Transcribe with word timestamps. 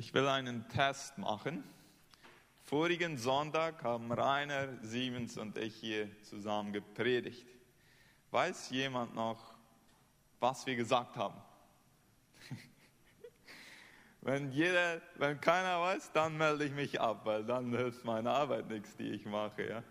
Ich 0.00 0.14
will 0.14 0.26
einen 0.28 0.66
Test 0.70 1.18
machen. 1.18 1.62
Vorigen 2.62 3.18
Sonntag 3.18 3.84
haben 3.84 4.10
Rainer, 4.10 4.68
Siemens 4.80 5.36
und 5.36 5.58
ich 5.58 5.74
hier 5.74 6.08
zusammen 6.22 6.72
gepredigt. 6.72 7.46
Weiß 8.30 8.70
jemand 8.70 9.14
noch, 9.14 9.58
was 10.38 10.64
wir 10.64 10.74
gesagt 10.74 11.18
haben? 11.18 11.38
wenn, 14.22 14.50
jeder, 14.52 15.02
wenn 15.16 15.38
keiner 15.38 15.82
weiß, 15.82 16.12
dann 16.12 16.38
melde 16.38 16.64
ich 16.64 16.72
mich 16.72 16.98
ab, 16.98 17.26
weil 17.26 17.44
dann 17.44 17.68
hilft 17.76 18.02
meine 18.02 18.30
Arbeit 18.30 18.70
nichts, 18.70 18.96
die 18.96 19.10
ich 19.10 19.26
mache. 19.26 19.84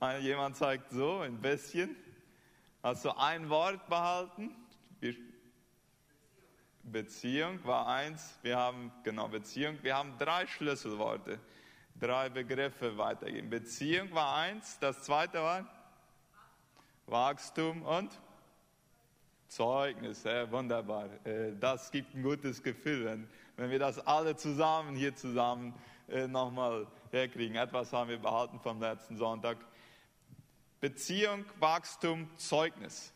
Ja? 0.00 0.18
Jemand 0.18 0.56
zeigt 0.56 0.90
so 0.90 1.20
ein 1.20 1.40
bisschen. 1.40 1.94
Hast 2.82 3.04
du 3.04 3.16
ein 3.16 3.48
Wort 3.50 3.88
behalten? 3.88 4.50
Wir 4.98 5.14
Beziehung 6.82 7.64
war 7.64 7.86
eins. 7.86 8.38
Wir 8.42 8.56
haben, 8.56 8.92
genau, 9.04 9.28
Beziehung. 9.28 9.78
Wir 9.82 9.96
haben 9.96 10.16
drei 10.18 10.46
Schlüsselworte, 10.46 11.38
drei 11.98 12.28
Begriffe 12.28 12.96
weitergeben. 12.96 13.50
Beziehung 13.50 14.12
war 14.12 14.36
eins. 14.36 14.78
Das 14.78 15.02
zweite 15.02 15.38
war 15.40 15.66
Wachstum 17.06 17.82
und 17.82 18.10
Zeugnis. 19.48 20.24
Ja, 20.24 20.50
wunderbar. 20.50 21.08
Äh, 21.24 21.52
das 21.58 21.90
gibt 21.90 22.14
ein 22.14 22.22
gutes 22.22 22.62
Gefühl, 22.62 23.04
wenn, 23.04 23.28
wenn 23.56 23.70
wir 23.70 23.78
das 23.78 23.98
alle 24.06 24.36
zusammen 24.36 24.96
hier 24.96 25.14
zusammen 25.14 25.74
äh, 26.08 26.26
nochmal 26.26 26.86
herkriegen. 27.10 27.56
Etwas 27.56 27.92
haben 27.92 28.10
wir 28.10 28.18
behalten 28.18 28.60
vom 28.60 28.80
letzten 28.80 29.16
Sonntag. 29.16 29.58
Beziehung, 30.80 31.44
Wachstum, 31.58 32.30
Zeugnis. 32.36 33.12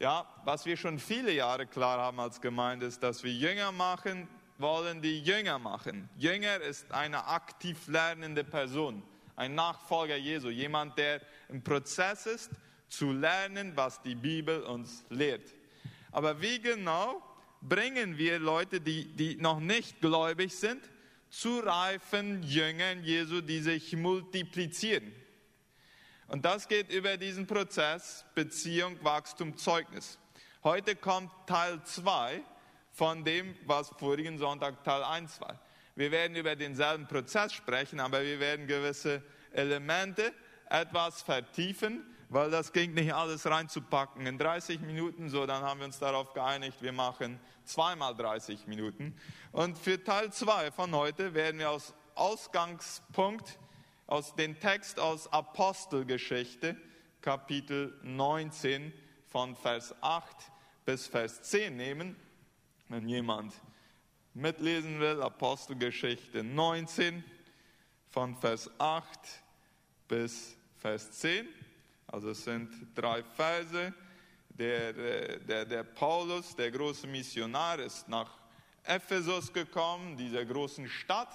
Ja, 0.00 0.26
was 0.46 0.64
wir 0.64 0.78
schon 0.78 0.98
viele 0.98 1.30
Jahre 1.30 1.66
klar 1.66 1.98
haben 1.98 2.20
als 2.20 2.40
Gemeinde 2.40 2.86
ist, 2.86 3.02
dass 3.02 3.22
wir 3.22 3.34
Jünger 3.34 3.70
machen 3.70 4.28
wollen, 4.56 5.02
die 5.02 5.20
Jünger 5.20 5.58
machen. 5.58 6.08
Jünger 6.16 6.58
ist 6.62 6.90
eine 6.90 7.26
aktiv 7.26 7.86
lernende 7.86 8.42
Person, 8.42 9.02
ein 9.36 9.54
Nachfolger 9.54 10.16
Jesu, 10.16 10.48
jemand, 10.48 10.96
der 10.96 11.20
im 11.50 11.62
Prozess 11.62 12.24
ist, 12.24 12.50
zu 12.88 13.12
lernen, 13.12 13.72
was 13.74 14.00
die 14.00 14.14
Bibel 14.14 14.62
uns 14.62 15.04
lehrt. 15.10 15.52
Aber 16.12 16.40
wie 16.40 16.58
genau 16.62 17.22
bringen 17.60 18.16
wir 18.16 18.38
Leute, 18.38 18.80
die, 18.80 19.04
die 19.04 19.36
noch 19.36 19.60
nicht 19.60 20.00
gläubig 20.00 20.56
sind, 20.56 20.80
zu 21.28 21.58
reifen 21.58 22.42
Jüngern 22.42 23.04
Jesu, 23.04 23.42
die 23.42 23.60
sich 23.60 23.94
multiplizieren? 23.94 25.12
Und 26.30 26.44
das 26.44 26.68
geht 26.68 26.92
über 26.92 27.16
diesen 27.16 27.48
Prozess 27.48 28.24
Beziehung, 28.36 28.96
Wachstum, 29.02 29.56
Zeugnis. 29.56 30.16
Heute 30.62 30.94
kommt 30.94 31.28
Teil 31.48 31.82
2 31.82 32.40
von 32.92 33.24
dem, 33.24 33.56
was 33.66 33.88
vorigen 33.98 34.38
Sonntag 34.38 34.84
Teil 34.84 35.02
1 35.02 35.40
war. 35.40 35.58
Wir 35.96 36.12
werden 36.12 36.36
über 36.36 36.54
denselben 36.54 37.08
Prozess 37.08 37.52
sprechen, 37.52 37.98
aber 37.98 38.22
wir 38.22 38.38
werden 38.38 38.68
gewisse 38.68 39.24
Elemente 39.50 40.32
etwas 40.68 41.20
vertiefen, 41.20 42.04
weil 42.28 42.48
das 42.48 42.72
ging 42.72 42.94
nicht 42.94 43.12
alles 43.12 43.44
reinzupacken 43.46 44.24
in 44.24 44.38
30 44.38 44.82
Minuten, 44.82 45.30
so 45.30 45.46
dann 45.46 45.64
haben 45.64 45.80
wir 45.80 45.86
uns 45.86 45.98
darauf 45.98 46.32
geeinigt, 46.32 46.80
wir 46.80 46.92
machen 46.92 47.40
zweimal 47.64 48.14
30 48.14 48.68
Minuten. 48.68 49.16
Und 49.50 49.76
für 49.76 50.00
Teil 50.04 50.32
2 50.32 50.70
von 50.70 50.94
heute 50.94 51.34
werden 51.34 51.58
wir 51.58 51.70
aus 51.70 51.92
Ausgangspunkt 52.14 53.58
aus 54.10 54.34
dem 54.34 54.58
Text 54.58 54.98
aus 54.98 55.32
Apostelgeschichte, 55.32 56.76
Kapitel 57.22 57.96
19 58.02 58.92
von 59.28 59.54
Vers 59.54 59.94
8 60.00 60.36
bis 60.84 61.06
Vers 61.06 61.42
10 61.42 61.76
nehmen. 61.76 62.16
Wenn 62.88 63.08
jemand 63.08 63.54
mitlesen 64.34 64.98
will, 64.98 65.22
Apostelgeschichte 65.22 66.42
19 66.42 67.22
von 68.08 68.34
Vers 68.34 68.68
8 68.78 69.06
bis 70.08 70.56
Vers 70.78 71.12
10. 71.12 71.48
Also 72.08 72.30
es 72.30 72.42
sind 72.42 72.68
drei 72.96 73.22
Verse. 73.22 73.94
Der, 74.48 74.92
der, 75.38 75.64
der 75.64 75.84
Paulus, 75.84 76.56
der 76.56 76.72
große 76.72 77.06
Missionar, 77.06 77.78
ist 77.78 78.08
nach 78.08 78.38
Ephesus 78.82 79.52
gekommen, 79.52 80.16
dieser 80.16 80.44
großen 80.44 80.88
Stadt 80.88 81.30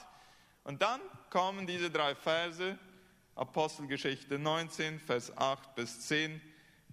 und 0.65 0.81
dann 0.81 0.99
kommen 1.29 1.65
diese 1.65 1.89
drei 1.89 2.13
Verse, 2.13 2.77
Apostelgeschichte 3.35 4.37
19, 4.37 4.99
Vers 4.99 5.35
8 5.37 5.75
bis 5.75 6.01
10, 6.07 6.41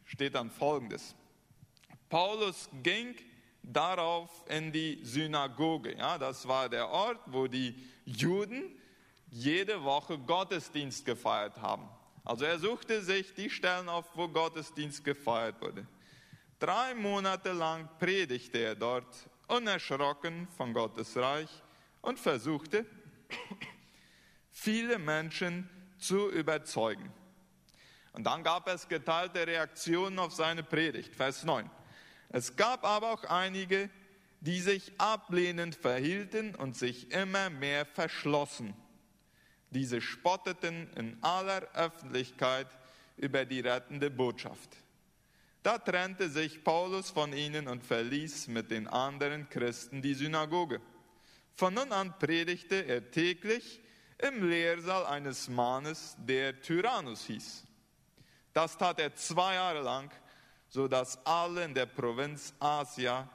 steht 0.05 0.35
dann 0.35 0.51
folgendes. 0.51 1.15
Paulus 2.09 2.69
ging 2.83 3.17
darauf 3.63 4.29
in 4.49 4.71
die 4.71 5.01
Synagoge. 5.03 5.97
Ja, 5.97 6.19
das 6.19 6.47
war 6.47 6.69
der 6.69 6.89
Ort, 6.89 7.21
wo 7.27 7.47
die 7.47 7.75
Juden 8.05 8.65
jede 9.31 9.83
Woche 9.83 10.19
Gottesdienst 10.19 11.07
gefeiert 11.07 11.61
haben. 11.61 11.89
Also 12.25 12.45
er 12.45 12.59
suchte 12.59 13.03
sich 13.03 13.33
die 13.35 13.49
Stellen 13.49 13.89
auf, 13.89 14.05
wo 14.15 14.29
Gottesdienst 14.29 15.03
gefeiert 15.03 15.61
wurde. 15.61 15.87
Drei 16.59 16.95
Monate 16.95 17.53
lang 17.53 17.89
predigte 17.99 18.59
er 18.59 18.75
dort, 18.75 19.29
unerschrocken 19.49 20.47
von 20.57 20.73
Gottes 20.73 21.17
Reich 21.17 21.51
und 22.03 22.19
versuchte, 22.19 22.87
viele 24.51 24.99
Menschen 24.99 25.69
zu 25.99 26.31
überzeugen. 26.31 27.13
Und 28.13 28.25
dann 28.25 28.43
gab 28.43 28.69
es 28.69 28.89
geteilte 28.89 29.47
Reaktionen 29.47 30.19
auf 30.19 30.33
seine 30.33 30.63
Predigt. 30.63 31.15
Vers 31.15 31.45
9. 31.45 31.71
Es 32.29 32.57
gab 32.57 32.85
aber 32.85 33.13
auch 33.13 33.25
einige, 33.25 33.91
die 34.41 34.61
sich 34.61 34.93
ablehnend 34.99 35.77
verhielten 35.77 36.55
und 36.55 36.77
sich 36.77 37.11
immer 37.13 37.49
mehr 37.51 37.87
verschlossen. 37.87 38.75
Diese 39.71 40.01
spotteten 40.01 40.91
in 40.97 41.17
aller 41.23 41.63
Öffentlichkeit 41.75 42.67
über 43.17 43.45
die 43.45 43.61
rettende 43.61 44.11
Botschaft. 44.11 44.77
Da 45.63 45.79
trennte 45.79 46.29
sich 46.29 46.65
Paulus 46.65 47.11
von 47.11 47.33
ihnen 47.33 47.69
und 47.69 47.85
verließ 47.85 48.49
mit 48.49 48.71
den 48.71 48.89
anderen 48.89 49.49
Christen 49.49 50.03
die 50.03 50.15
Synagoge. 50.15 50.81
Von 51.55 51.75
nun 51.75 51.93
an 51.93 52.19
predigte 52.19 52.87
er 52.87 53.11
täglich 53.11 53.81
im 54.19 54.49
Lehrsaal 54.49 55.07
eines 55.07 55.49
Mannes, 55.49 56.17
der 56.19 56.61
Tyrannus 56.61 57.25
hieß. 57.27 57.65
Das 58.53 58.77
tat 58.77 59.01
er 59.01 59.15
zwei 59.15 59.55
Jahre 59.55 59.83
lang, 59.83 60.11
so 60.69 60.89
dass 60.89 61.25
alle 61.27 61.65
in 61.65 61.75
der 61.75 61.87
Provinz 61.87 62.55
Asia, 62.59 63.29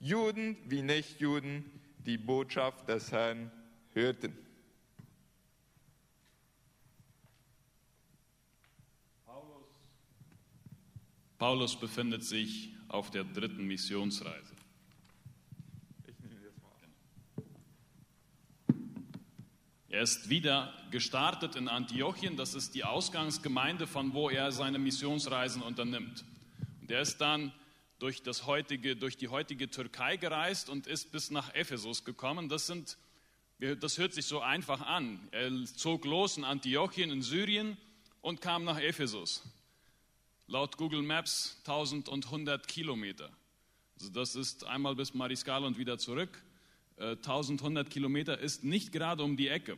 Juden 0.00 0.56
wie 0.64 0.82
Nichtjuden, 0.82 1.80
die 1.98 2.18
Botschaft 2.18 2.88
des 2.88 3.12
Herrn 3.12 3.50
hörten. 3.92 4.36
Paulus, 11.38 11.74
befindet 11.74 12.22
sich 12.22 12.72
auf 12.86 13.10
der 13.10 13.24
dritten 13.24 13.66
Missionsreise. 13.66 14.51
Er 19.92 20.00
ist 20.00 20.30
wieder 20.30 20.72
gestartet 20.90 21.54
in 21.54 21.68
Antiochien, 21.68 22.38
das 22.38 22.54
ist 22.54 22.74
die 22.74 22.82
Ausgangsgemeinde, 22.82 23.86
von 23.86 24.14
wo 24.14 24.30
er 24.30 24.50
seine 24.50 24.78
Missionsreisen 24.78 25.60
unternimmt. 25.60 26.24
Und 26.80 26.90
er 26.90 27.02
ist 27.02 27.18
dann 27.18 27.52
durch, 27.98 28.22
das 28.22 28.46
heutige, 28.46 28.96
durch 28.96 29.18
die 29.18 29.28
heutige 29.28 29.68
Türkei 29.68 30.16
gereist 30.16 30.70
und 30.70 30.86
ist 30.86 31.12
bis 31.12 31.30
nach 31.30 31.52
Ephesus 31.54 32.06
gekommen. 32.06 32.48
Das, 32.48 32.66
sind, 32.66 32.96
das 33.58 33.98
hört 33.98 34.14
sich 34.14 34.24
so 34.24 34.40
einfach 34.40 34.80
an. 34.80 35.28
Er 35.30 35.50
zog 35.66 36.06
los 36.06 36.38
in 36.38 36.44
Antiochien 36.44 37.10
in 37.10 37.20
Syrien 37.20 37.76
und 38.22 38.40
kam 38.40 38.64
nach 38.64 38.80
Ephesus. 38.80 39.42
Laut 40.46 40.78
Google 40.78 41.02
Maps 41.02 41.58
1100 41.66 42.66
Kilometer. 42.66 43.28
Also 44.00 44.10
das 44.10 44.36
ist 44.36 44.64
einmal 44.64 44.96
bis 44.96 45.12
Mariscal 45.12 45.64
und 45.64 45.76
wieder 45.76 45.98
zurück. 45.98 46.42
1100 46.98 47.86
äh, 47.86 47.90
Kilometer 47.90 48.38
ist 48.38 48.64
nicht 48.64 48.92
gerade 48.92 49.22
um 49.22 49.36
die 49.36 49.48
Ecke. 49.48 49.76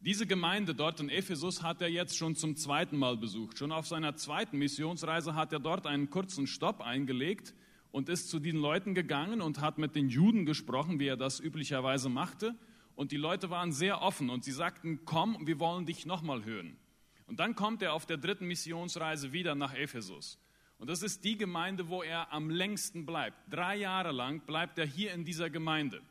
Diese 0.00 0.26
Gemeinde 0.26 0.74
dort 0.74 0.98
in 0.98 1.08
Ephesus 1.08 1.62
hat 1.62 1.80
er 1.80 1.88
jetzt 1.88 2.16
schon 2.16 2.34
zum 2.34 2.56
zweiten 2.56 2.96
Mal 2.96 3.16
besucht. 3.16 3.58
Schon 3.58 3.70
auf 3.70 3.86
seiner 3.86 4.16
zweiten 4.16 4.58
Missionsreise 4.58 5.36
hat 5.36 5.52
er 5.52 5.60
dort 5.60 5.86
einen 5.86 6.10
kurzen 6.10 6.48
Stopp 6.48 6.80
eingelegt 6.80 7.54
und 7.92 8.08
ist 8.08 8.28
zu 8.28 8.40
den 8.40 8.56
Leuten 8.56 8.94
gegangen 8.94 9.40
und 9.40 9.60
hat 9.60 9.78
mit 9.78 9.94
den 9.94 10.08
Juden 10.08 10.44
gesprochen, 10.44 10.98
wie 10.98 11.06
er 11.06 11.16
das 11.16 11.38
üblicherweise 11.38 12.08
machte. 12.08 12.56
Und 12.96 13.12
die 13.12 13.16
Leute 13.16 13.50
waren 13.50 13.70
sehr 13.70 14.02
offen 14.02 14.28
und 14.28 14.42
sie 14.42 14.50
sagten, 14.50 15.04
komm, 15.04 15.46
wir 15.46 15.60
wollen 15.60 15.86
dich 15.86 16.04
nochmal 16.04 16.44
hören. 16.44 16.76
Und 17.26 17.38
dann 17.38 17.54
kommt 17.54 17.80
er 17.80 17.92
auf 17.94 18.04
der 18.04 18.16
dritten 18.16 18.48
Missionsreise 18.48 19.32
wieder 19.32 19.54
nach 19.54 19.72
Ephesus. 19.72 20.38
Und 20.82 20.88
das 20.88 21.04
ist 21.04 21.22
die 21.22 21.36
Gemeinde, 21.36 21.88
wo 21.88 22.02
er 22.02 22.32
am 22.32 22.50
längsten 22.50 23.06
bleibt. 23.06 23.36
Drei 23.48 23.76
Jahre 23.76 24.10
lang 24.10 24.40
bleibt 24.40 24.80
er 24.80 24.84
hier 24.84 25.12
in 25.12 25.24
dieser 25.24 25.48
Gemeinde. 25.48 26.02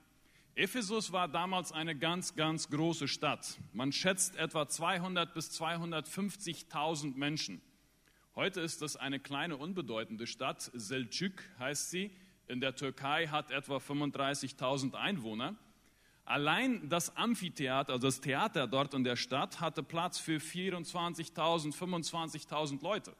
Ephesus 0.56 1.12
war 1.12 1.28
damals 1.28 1.74
eine 1.74 1.94
ganz, 1.94 2.36
ganz 2.36 2.70
große 2.70 3.10
Stadt. 3.10 3.60
Man 3.74 3.92
schätzt 3.92 4.38
etwa 4.38 4.70
200 4.70 5.34
bis 5.34 5.52
250.000 5.62 7.18
Menschen. 7.18 7.62
Heute 8.34 8.62
ist 8.62 8.82
das 8.82 8.96
eine 8.96 9.20
kleine, 9.20 9.58
unbedeutende 9.58 10.26
Stadt. 10.26 10.72
Selçuk 10.74 11.34
heißt 11.60 11.90
sie. 11.90 12.10
In 12.48 12.62
der 12.62 12.74
Türkei 12.74 13.28
hat 13.28 13.52
etwa 13.52 13.76
35.000 13.76 14.94
Einwohner. 14.94 15.58
Allein 16.24 16.88
das 16.88 17.18
Amphitheater, 17.18 17.92
also 17.92 18.08
das 18.08 18.22
Theater 18.22 18.68
dort 18.68 18.94
in 18.94 19.04
der 19.04 19.18
Stadt, 19.18 19.60
hatte 19.60 19.84
Platz 19.84 20.18
für 20.18 20.38
24.000, 20.38 21.76
25.000 21.76 22.82
Leute. 22.82 23.14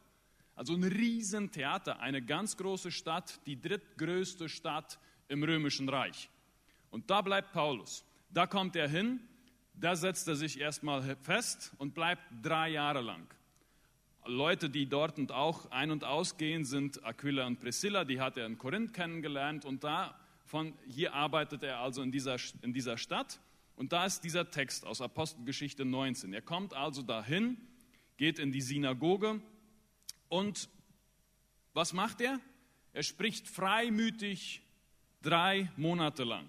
Also 0.54 0.74
ein 0.74 0.84
Riesentheater, 0.84 2.00
eine 2.00 2.22
ganz 2.22 2.56
große 2.56 2.90
Stadt, 2.90 3.40
die 3.46 3.60
drittgrößte 3.60 4.48
Stadt 4.48 4.98
im 5.28 5.42
Römischen 5.42 5.88
Reich. 5.88 6.28
Und 6.90 7.10
da 7.10 7.22
bleibt 7.22 7.52
Paulus. 7.52 8.04
Da 8.30 8.46
kommt 8.46 8.76
er 8.76 8.88
hin, 8.88 9.20
da 9.74 9.96
setzt 9.96 10.28
er 10.28 10.36
sich 10.36 10.60
erstmal 10.60 11.16
fest 11.16 11.72
und 11.78 11.94
bleibt 11.94 12.22
drei 12.42 12.70
Jahre 12.70 13.00
lang. 13.00 13.26
Leute, 14.24 14.70
die 14.70 14.86
dort 14.86 15.18
und 15.18 15.32
auch 15.32 15.70
ein- 15.70 15.90
und 15.90 16.04
ausgehen, 16.04 16.64
sind 16.64 17.04
Aquila 17.04 17.46
und 17.46 17.58
Priscilla, 17.58 18.04
die 18.04 18.20
hat 18.20 18.36
er 18.36 18.46
in 18.46 18.56
Korinth 18.56 18.92
kennengelernt 18.92 19.64
und 19.64 19.82
da 19.82 20.18
von 20.44 20.74
hier 20.86 21.14
arbeitet 21.14 21.62
er 21.62 21.80
also 21.80 22.02
in 22.02 22.12
dieser, 22.12 22.36
in 22.60 22.72
dieser 22.72 22.98
Stadt. 22.98 23.40
Und 23.74 23.92
da 23.92 24.04
ist 24.04 24.22
dieser 24.22 24.50
Text 24.50 24.86
aus 24.86 25.00
Apostelgeschichte 25.00 25.84
19. 25.84 26.32
Er 26.34 26.42
kommt 26.42 26.74
also 26.74 27.02
dahin, 27.02 27.56
geht 28.16 28.38
in 28.38 28.52
die 28.52 28.60
Synagoge 28.60 29.40
und 30.32 30.70
was 31.74 31.92
macht 31.92 32.22
er? 32.22 32.40
Er 32.94 33.02
spricht 33.02 33.46
freimütig 33.46 34.62
drei 35.20 35.70
Monate 35.76 36.24
lang. 36.24 36.48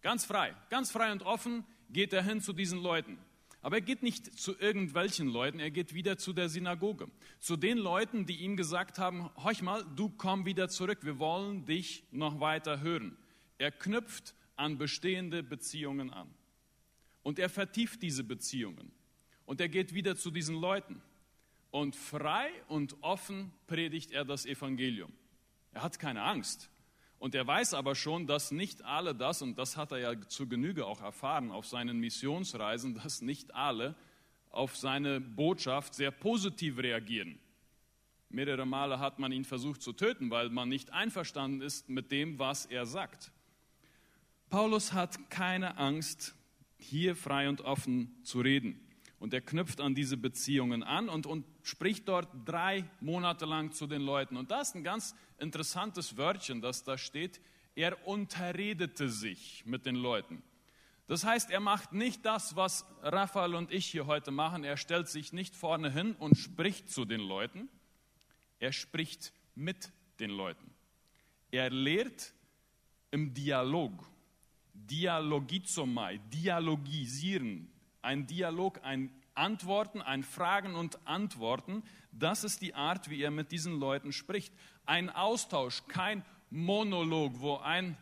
Ganz 0.00 0.24
frei, 0.24 0.54
ganz 0.70 0.92
frei 0.92 1.10
und 1.10 1.24
offen 1.24 1.64
geht 1.90 2.12
er 2.12 2.22
hin 2.22 2.40
zu 2.40 2.52
diesen 2.52 2.80
Leuten. 2.80 3.18
Aber 3.62 3.78
er 3.78 3.82
geht 3.82 4.04
nicht 4.04 4.38
zu 4.38 4.56
irgendwelchen 4.56 5.26
Leuten, 5.26 5.58
er 5.58 5.72
geht 5.72 5.92
wieder 5.92 6.18
zu 6.18 6.32
der 6.32 6.48
Synagoge. 6.48 7.10
Zu 7.40 7.56
den 7.56 7.78
Leuten, 7.78 8.26
die 8.26 8.36
ihm 8.36 8.56
gesagt 8.56 9.00
haben, 9.00 9.28
horch 9.42 9.60
mal, 9.60 9.84
du 9.96 10.10
komm 10.10 10.46
wieder 10.46 10.68
zurück, 10.68 11.00
wir 11.02 11.18
wollen 11.18 11.66
dich 11.66 12.04
noch 12.12 12.38
weiter 12.38 12.80
hören. 12.80 13.18
Er 13.58 13.72
knüpft 13.72 14.36
an 14.54 14.78
bestehende 14.78 15.42
Beziehungen 15.42 16.12
an. 16.12 16.32
Und 17.24 17.40
er 17.40 17.48
vertieft 17.48 18.02
diese 18.02 18.22
Beziehungen. 18.22 18.92
Und 19.46 19.60
er 19.60 19.68
geht 19.68 19.94
wieder 19.94 20.14
zu 20.14 20.30
diesen 20.30 20.54
Leuten. 20.54 21.02
Und 21.70 21.96
frei 21.96 22.50
und 22.68 22.96
offen 23.02 23.52
predigt 23.66 24.10
er 24.10 24.24
das 24.24 24.46
Evangelium. 24.46 25.12
Er 25.72 25.82
hat 25.82 25.98
keine 25.98 26.22
Angst. 26.22 26.70
Und 27.18 27.34
er 27.34 27.46
weiß 27.46 27.74
aber 27.74 27.94
schon, 27.94 28.26
dass 28.26 28.52
nicht 28.52 28.84
alle 28.84 29.14
das, 29.14 29.42
und 29.42 29.58
das 29.58 29.76
hat 29.76 29.92
er 29.92 29.98
ja 29.98 30.28
zu 30.28 30.48
Genüge 30.48 30.86
auch 30.86 31.00
erfahren 31.00 31.50
auf 31.50 31.66
seinen 31.66 31.98
Missionsreisen, 31.98 32.94
dass 33.02 33.22
nicht 33.22 33.54
alle 33.54 33.94
auf 34.50 34.76
seine 34.76 35.20
Botschaft 35.20 35.94
sehr 35.94 36.10
positiv 36.10 36.78
reagieren. 36.78 37.38
Mehrere 38.30 38.66
Male 38.66 38.98
hat 38.98 39.18
man 39.18 39.32
ihn 39.32 39.44
versucht 39.44 39.82
zu 39.82 39.92
töten, 39.92 40.30
weil 40.30 40.50
man 40.50 40.68
nicht 40.68 40.92
einverstanden 40.92 41.62
ist 41.62 41.88
mit 41.88 42.12
dem, 42.12 42.38
was 42.38 42.66
er 42.66 42.86
sagt. 42.86 43.32
Paulus 44.50 44.92
hat 44.92 45.30
keine 45.30 45.76
Angst, 45.78 46.34
hier 46.78 47.16
frei 47.16 47.48
und 47.48 47.62
offen 47.62 48.16
zu 48.24 48.40
reden. 48.40 48.87
Und 49.18 49.34
er 49.34 49.40
knüpft 49.40 49.80
an 49.80 49.94
diese 49.94 50.16
Beziehungen 50.16 50.82
an 50.82 51.08
und, 51.08 51.26
und 51.26 51.44
spricht 51.62 52.08
dort 52.08 52.28
drei 52.44 52.84
Monate 53.00 53.46
lang 53.46 53.72
zu 53.72 53.86
den 53.86 54.02
Leuten. 54.02 54.36
Und 54.36 54.50
da 54.50 54.60
ist 54.60 54.76
ein 54.76 54.84
ganz 54.84 55.14
interessantes 55.38 56.16
Wörtchen, 56.16 56.60
das 56.60 56.84
da 56.84 56.96
steht. 56.96 57.40
Er 57.74 58.06
unterredete 58.06 59.08
sich 59.08 59.64
mit 59.66 59.86
den 59.86 59.96
Leuten. 59.96 60.42
Das 61.08 61.24
heißt, 61.24 61.50
er 61.50 61.60
macht 61.60 61.92
nicht 61.92 62.24
das, 62.26 62.54
was 62.54 62.84
Raphael 63.02 63.54
und 63.54 63.72
ich 63.72 63.86
hier 63.86 64.06
heute 64.06 64.30
machen. 64.30 64.62
Er 64.62 64.76
stellt 64.76 65.08
sich 65.08 65.32
nicht 65.32 65.56
vorne 65.56 65.90
hin 65.90 66.14
und 66.18 66.36
spricht 66.36 66.90
zu 66.90 67.04
den 67.04 67.20
Leuten. 67.20 67.68
Er 68.60 68.72
spricht 68.72 69.32
mit 69.54 69.90
den 70.20 70.30
Leuten. 70.30 70.70
Er 71.50 71.70
lehrt 71.70 72.34
im 73.10 73.32
Dialog. 73.32 74.06
Dialogizomai, 74.74 76.18
dialogisieren, 76.32 77.70
ein 78.08 78.26
Dialog, 78.26 78.80
ein 78.84 79.10
Antworten, 79.34 80.00
ein 80.00 80.22
Fragen 80.22 80.74
und 80.74 81.06
Antworten. 81.06 81.82
Das 82.10 82.42
ist 82.42 82.62
die 82.62 82.74
Art, 82.74 83.10
wie 83.10 83.22
er 83.22 83.30
mit 83.30 83.52
diesen 83.52 83.78
Leuten 83.78 84.12
spricht. 84.12 84.54
Ein 84.86 85.10
Austausch, 85.10 85.82
kein 85.88 86.24
Monolog, 86.48 87.38
wo 87.40 87.58
ein 87.58 87.98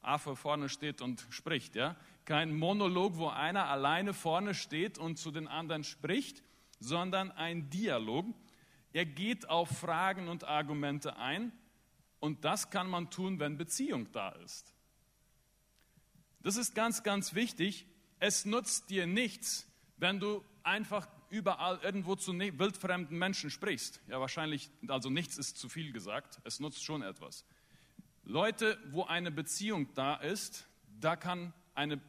Affe 0.00 0.36
vorne 0.36 0.70
steht 0.70 1.02
und 1.02 1.26
spricht. 1.28 1.76
Ja? 1.76 1.96
Kein 2.24 2.56
Monolog, 2.56 3.18
wo 3.18 3.28
einer 3.28 3.66
alleine 3.66 4.14
vorne 4.14 4.54
steht 4.54 4.96
und 4.96 5.18
zu 5.18 5.30
den 5.30 5.48
anderen 5.48 5.84
spricht, 5.84 6.42
sondern 6.80 7.30
ein 7.30 7.68
Dialog. 7.68 8.24
Er 8.94 9.04
geht 9.04 9.50
auf 9.50 9.68
Fragen 9.68 10.28
und 10.28 10.44
Argumente 10.44 11.18
ein 11.18 11.52
und 12.20 12.46
das 12.46 12.70
kann 12.70 12.88
man 12.88 13.10
tun, 13.10 13.38
wenn 13.38 13.58
Beziehung 13.58 14.10
da 14.12 14.30
ist. 14.30 14.74
Das 16.40 16.56
ist 16.56 16.74
ganz, 16.74 17.02
ganz 17.02 17.34
wichtig. 17.34 17.86
Es 18.24 18.44
nutzt 18.44 18.88
dir 18.88 19.08
nichts, 19.08 19.66
wenn 19.96 20.20
du 20.20 20.44
einfach 20.62 21.08
überall 21.28 21.80
irgendwo 21.82 22.14
zu 22.14 22.32
ne-, 22.32 22.56
wildfremden 22.56 23.18
Menschen 23.18 23.50
sprichst. 23.50 24.00
Ja, 24.06 24.20
wahrscheinlich, 24.20 24.70
also 24.86 25.10
nichts 25.10 25.38
ist 25.38 25.58
zu 25.58 25.68
viel 25.68 25.90
gesagt, 25.90 26.40
es 26.44 26.60
nutzt 26.60 26.84
schon 26.84 27.02
etwas. 27.02 27.44
Leute, 28.22 28.78
wo 28.92 29.02
eine 29.02 29.32
Beziehung 29.32 29.92
da 29.94 30.14
ist, 30.14 30.68
da 31.00 31.16
kann 31.16 31.52
eine, 31.74 32.00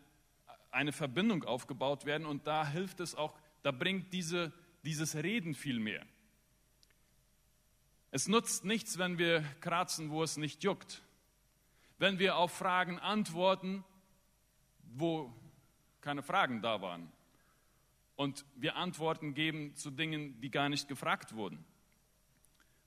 eine 0.69 0.91
Verbindung 0.91 1.45
aufgebaut 1.45 2.05
werden 2.05 2.27
und 2.27 2.45
da 2.45 2.67
hilft 2.67 2.99
es 2.99 3.15
auch, 3.15 3.35
da 3.63 3.71
bringt 3.71 4.13
diese, 4.13 4.53
dieses 4.83 5.15
Reden 5.15 5.55
viel 5.55 5.79
mehr. 5.79 6.05
Es 8.11 8.27
nutzt 8.27 8.65
nichts, 8.65 8.99
wenn 8.99 9.17
wir 9.17 9.41
kratzen, 9.61 10.11
wo 10.11 10.21
es 10.21 10.37
nicht 10.37 10.63
juckt. 10.63 11.01
Wenn 11.97 12.19
wir 12.19 12.37
auf 12.37 12.51
Fragen 12.51 12.99
antworten, 12.99 13.83
wo 14.83 15.33
keine 16.03 16.21
Fragen 16.21 16.61
da 16.61 16.81
waren. 16.81 17.11
Und 18.15 18.45
wir 18.55 18.75
Antworten 18.75 19.33
geben 19.33 19.75
zu 19.75 19.89
Dingen, 19.89 20.39
die 20.41 20.51
gar 20.51 20.69
nicht 20.69 20.87
gefragt 20.87 21.33
wurden. 21.33 21.65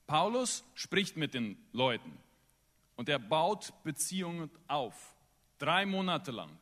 Paulus 0.05 0.63
spricht 0.75 1.17
mit 1.17 1.33
den 1.33 1.57
Leuten 1.73 2.17
und 2.95 3.09
er 3.09 3.19
baut 3.19 3.73
Beziehungen 3.83 4.49
auf. 4.67 5.15
Drei 5.57 5.85
Monate 5.85 6.31
lang. 6.31 6.57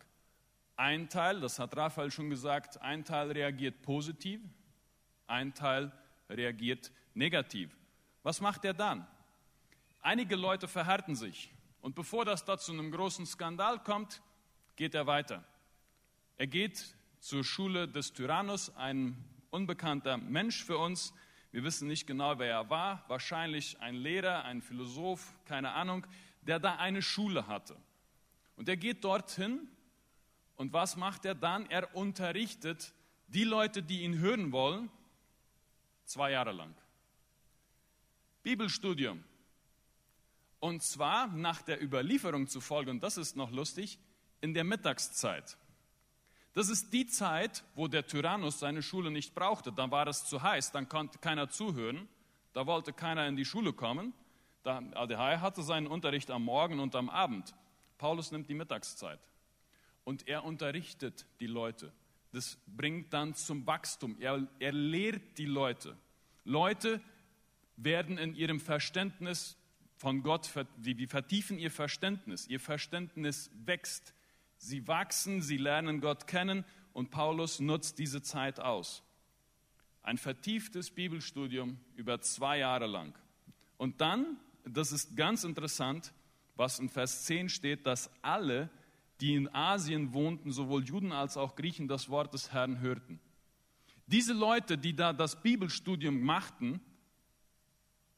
Ein 0.78 1.10
Teil, 1.10 1.42
das 1.42 1.60
hat 1.60 1.78
Raphael 1.78 2.10
schon 2.10 2.30
gesagt, 2.30 2.82
ein 2.82 3.06
Teil 3.06 3.32
reagiert 3.32 3.82
positiv, 3.84 4.42
ein 5.28 5.54
Teil 5.54 5.92
reagiert 6.30 6.92
negativ. 7.14 7.78
Was 8.24 8.42
macht 8.42 8.66
er 8.66 8.74
dann? 8.74 9.06
Einige 10.02 10.36
Leute 10.36 10.68
verhärten 10.68 11.16
sich. 11.16 11.52
Und 11.82 11.94
bevor 11.94 12.26
das 12.26 12.44
da 12.44 12.58
zu 12.58 12.72
einem 12.72 12.92
großen 12.92 13.26
Skandal 13.26 13.80
kommt, 13.84 14.22
geht 14.76 14.96
er 14.96 15.06
weiter. 15.06 15.44
Er 16.38 16.48
geht 16.48 16.96
zur 17.20 17.46
Schule 17.46 17.88
des 17.88 18.12
Tyrannus, 18.12 18.70
ein 18.76 19.16
unbekannter 19.52 20.18
Mensch 20.18 20.64
für 20.66 20.78
uns. 20.78 21.14
Wir 21.52 21.64
wissen 21.64 21.88
nicht 21.88 22.08
genau, 22.08 22.38
wer 22.40 22.52
er 22.52 22.70
war. 22.70 23.06
Wahrscheinlich 23.08 23.80
ein 23.80 23.96
Lehrer, 23.96 24.44
ein 24.44 24.62
Philosoph, 24.62 25.34
keine 25.46 25.72
Ahnung, 25.72 26.06
der 26.42 26.60
da 26.60 26.76
eine 26.76 27.02
Schule 27.02 27.48
hatte. 27.48 27.78
Und 28.58 28.68
er 28.68 28.76
geht 28.76 29.06
dorthin 29.06 29.70
und 30.58 30.74
was 30.74 30.98
macht 30.98 31.24
er 31.24 31.36
dann? 31.36 31.70
Er 31.70 31.96
unterrichtet 31.96 32.94
die 33.28 33.46
Leute, 33.46 33.82
die 33.82 34.02
ihn 34.02 34.20
hören 34.20 34.52
wollen, 34.52 34.90
zwei 36.04 36.32
Jahre 36.32 36.52
lang. 36.52 36.76
Bibelstudium. 38.44 39.24
Und 40.60 40.84
zwar 40.84 41.28
nach 41.28 41.62
der 41.62 41.82
Überlieferung 41.82 42.48
zufolge, 42.48 42.92
und 42.92 43.02
das 43.02 43.18
ist 43.18 43.36
noch 43.36 43.52
lustig, 43.52 44.00
in 44.42 44.54
der 44.54 44.64
Mittagszeit. 44.64 45.58
Das 46.56 46.70
ist 46.70 46.94
die 46.94 47.06
Zeit, 47.06 47.66
wo 47.76 47.90
der 47.90 48.08
Tyrannus 48.08 48.60
seine 48.60 48.82
Schule 48.82 49.12
nicht 49.12 49.36
brauchte. 49.36 49.74
Dann 49.74 49.92
war 49.92 50.08
es 50.08 50.26
zu 50.26 50.42
heiß, 50.42 50.72
dann 50.72 50.88
konnte 50.88 51.20
keiner 51.20 51.50
zuhören, 51.50 52.08
da 52.54 52.66
wollte 52.66 52.94
keiner 52.94 53.28
in 53.28 53.36
die 53.36 53.44
Schule 53.44 53.74
kommen. 53.74 54.14
Der 54.64 54.82
ADH 54.96 55.42
hatte 55.42 55.64
seinen 55.64 55.86
Unterricht 55.86 56.32
am 56.32 56.46
Morgen 56.46 56.80
und 56.80 56.96
am 56.96 57.10
Abend. 57.10 57.54
Paulus 57.98 58.32
nimmt 58.32 58.50
die 58.50 58.54
Mittagszeit 58.54 59.20
und 60.06 60.30
er 60.30 60.46
unterrichtet 60.46 61.26
die 61.42 61.48
Leute. 61.48 61.92
Das 62.32 62.58
bringt 62.68 63.12
dann 63.12 63.36
zum 63.36 63.68
Wachstum. 63.68 64.16
Er, 64.22 64.48
er 64.60 64.72
lehrt 64.72 65.38
die 65.38 65.46
Leute. 65.46 65.98
Leute 66.46 67.02
werden 67.76 68.18
in 68.18 68.34
ihrem 68.34 68.62
Verständnis 68.62 69.58
von 69.98 70.24
Gott, 70.24 70.50
die 70.78 71.08
vertiefen 71.08 71.60
ihr 71.60 71.72
Verständnis. 71.72 72.48
Ihr 72.48 72.62
Verständnis 72.62 73.52
wächst. 73.66 74.14
Sie 74.58 74.88
wachsen, 74.88 75.42
sie 75.42 75.58
lernen 75.58 76.02
Gott 76.02 76.28
kennen 76.28 76.66
und 76.94 77.12
Paulus 77.12 77.60
nutzt 77.60 78.00
diese 78.00 78.22
Zeit 78.22 78.60
aus. 78.60 79.04
Ein 80.02 80.18
vertieftes 80.18 80.92
Bibelstudium 80.92 81.78
über 81.96 82.22
zwei 82.22 82.60
Jahre 82.60 82.88
lang. 82.88 83.14
Und 83.78 84.02
dann, 84.02 84.38
das 84.64 84.92
ist 84.92 85.18
ganz 85.18 85.44
interessant, 85.44 86.14
was 86.56 86.80
in 86.80 86.90
Vers 86.90 87.26
10 87.26 87.50
steht, 87.50 87.86
dass 87.86 88.10
alle, 88.22 88.70
die 89.20 89.36
in 89.36 89.54
Asien 89.54 90.14
wohnten, 90.14 90.52
sowohl 90.52 90.86
Juden 90.86 91.12
als 91.12 91.38
auch 91.38 91.56
Griechen, 91.56 91.88
das 91.88 92.10
Wort 92.10 92.34
des 92.34 92.54
Herrn 92.54 92.80
hörten. 92.80 93.20
Diese 94.08 94.34
Leute, 94.34 94.78
die 94.78 94.96
da 94.96 95.12
das 95.12 95.42
Bibelstudium 95.42 96.22
machten, 96.22 96.80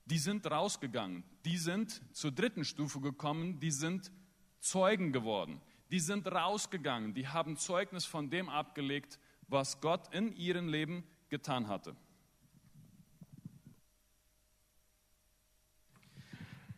die 0.06 0.20
sind 0.20 0.46
rausgegangen, 0.46 1.24
die 1.46 1.58
sind 1.58 2.02
zur 2.16 2.32
dritten 2.32 2.64
Stufe 2.64 3.00
gekommen, 3.00 3.60
die 3.60 3.72
sind 3.72 4.12
Zeugen 4.60 5.12
geworden 5.12 5.62
die 5.92 6.00
sind 6.00 6.28
rausgegangen, 6.28 7.14
die 7.14 7.28
haben 7.28 7.58
Zeugnis 7.58 8.06
von 8.06 8.30
dem 8.30 8.50
abgelegt, 8.50 9.20
was 9.48 9.80
Gott 9.82 10.14
in 10.14 10.36
ihrem 10.36 10.68
Leben 10.68 11.04
getan 11.30 11.68
hatte. 11.68 11.96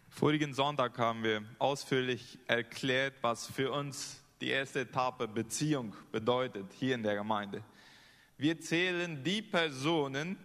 Vorigen 0.10 0.54
Sonntag 0.54 0.98
haben 0.98 1.24
wir 1.24 1.44
ausführlich 1.60 2.40
erklärt, 2.46 3.16
was 3.22 3.48
für 3.48 3.72
uns 3.72 4.22
die 4.42 4.50
erste 4.50 4.82
Etappe 4.82 5.28
Beziehung 5.28 5.96
bedeutet 6.12 6.74
hier 6.74 6.96
in 6.96 7.04
der 7.04 7.16
Gemeinde. 7.16 7.64
Wir 8.38 8.60
zählen 8.60 9.24
die 9.24 9.42
Personen, 9.42 10.38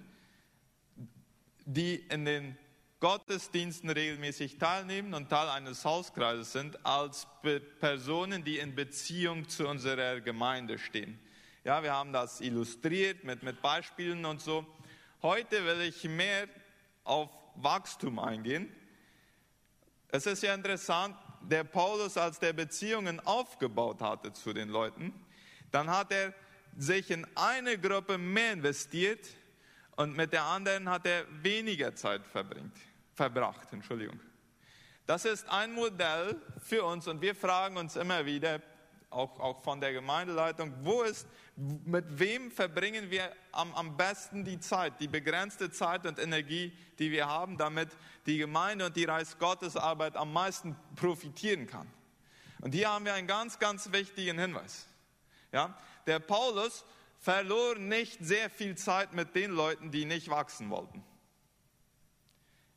die 1.64 1.96
in 1.96 2.24
den 2.24 2.56
Gottesdiensten 3.04 3.90
regelmäßig 3.90 4.56
teilnehmen 4.56 5.12
und 5.12 5.28
Teil 5.28 5.50
eines 5.50 5.84
Hauskreises 5.84 6.52
sind, 6.52 6.86
als 6.86 7.26
Personen, 7.78 8.44
die 8.44 8.58
in 8.58 8.74
Beziehung 8.74 9.46
zu 9.46 9.68
unserer 9.68 10.22
Gemeinde 10.22 10.78
stehen. 10.78 11.20
Ja, 11.64 11.82
wir 11.82 11.92
haben 11.92 12.14
das 12.14 12.40
illustriert 12.40 13.22
mit, 13.22 13.42
mit 13.42 13.60
Beispielen 13.60 14.24
und 14.24 14.40
so. 14.40 14.66
Heute 15.20 15.66
will 15.66 15.82
ich 15.82 16.04
mehr 16.04 16.48
auf 17.04 17.28
Wachstum 17.56 18.18
eingehen. 18.18 18.74
Es 20.08 20.24
ist 20.24 20.42
ja 20.42 20.54
interessant, 20.54 21.14
der 21.42 21.64
Paulus, 21.64 22.16
als 22.16 22.38
der 22.38 22.54
Beziehungen 22.54 23.20
aufgebaut 23.20 24.00
hatte 24.00 24.32
zu 24.32 24.54
den 24.54 24.70
Leuten, 24.70 25.12
dann 25.72 25.90
hat 25.90 26.10
er 26.10 26.32
sich 26.78 27.10
in 27.10 27.26
eine 27.34 27.76
Gruppe 27.76 28.16
mehr 28.16 28.54
investiert 28.54 29.28
und 29.96 30.16
mit 30.16 30.32
der 30.32 30.44
anderen 30.44 30.88
hat 30.88 31.04
er 31.04 31.26
weniger 31.42 31.94
Zeit 31.94 32.26
verbringt, 32.26 32.72
verbracht. 33.14 33.72
Entschuldigung. 33.72 34.20
Das 35.06 35.24
ist 35.24 35.48
ein 35.48 35.72
Modell 35.72 36.40
für 36.62 36.84
uns 36.84 37.06
und 37.08 37.20
wir 37.20 37.34
fragen 37.34 37.76
uns 37.76 37.96
immer 37.96 38.24
wieder, 38.24 38.60
auch, 39.10 39.38
auch 39.38 39.62
von 39.62 39.80
der 39.80 39.92
Gemeindeleitung, 39.92 40.72
wo 40.82 41.02
ist, 41.02 41.26
mit 41.56 42.18
wem 42.18 42.50
verbringen 42.50 43.10
wir 43.10 43.30
am, 43.52 43.72
am 43.74 43.96
besten 43.96 44.44
die 44.44 44.58
Zeit, 44.58 45.00
die 45.00 45.08
begrenzte 45.08 45.70
Zeit 45.70 46.04
und 46.06 46.18
Energie, 46.18 46.76
die 46.98 47.10
wir 47.10 47.28
haben, 47.28 47.56
damit 47.56 47.90
die 48.26 48.38
Gemeinde 48.38 48.86
und 48.86 48.96
die 48.96 49.04
Reichsgottesarbeit 49.04 50.16
am 50.16 50.32
meisten 50.32 50.76
profitieren 50.96 51.66
kann. 51.66 51.86
Und 52.60 52.74
hier 52.74 52.88
haben 52.88 53.04
wir 53.04 53.14
einen 53.14 53.28
ganz, 53.28 53.58
ganz 53.58 53.92
wichtigen 53.92 54.38
Hinweis. 54.38 54.88
Ja, 55.52 55.76
der 56.06 56.18
Paulus 56.18 56.84
verlor 57.20 57.76
nicht 57.76 58.18
sehr 58.20 58.50
viel 58.50 58.76
Zeit 58.76 59.12
mit 59.12 59.34
den 59.34 59.52
Leuten, 59.52 59.90
die 59.90 60.04
nicht 60.04 60.28
wachsen 60.28 60.70
wollten. 60.70 61.04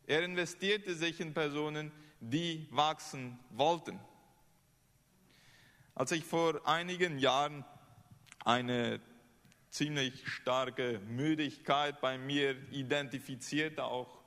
Er 0.08 0.24
investierte 0.24 0.96
sich 0.96 1.20
in 1.20 1.34
Personen, 1.34 1.92
die 2.22 2.66
wachsen 2.72 3.38
wollten. 3.52 4.00
Als 5.94 6.12
ich 6.14 6.24
vor 6.24 6.66
einigen 6.66 7.20
Jahren 7.20 7.66
eine 8.46 9.02
ziemlich 9.70 10.26
starke 10.28 11.00
Müdigkeit 11.08 12.00
bei 12.00 12.18
mir 12.18 12.56
identifizierte, 12.72 13.84
auch 13.84 14.22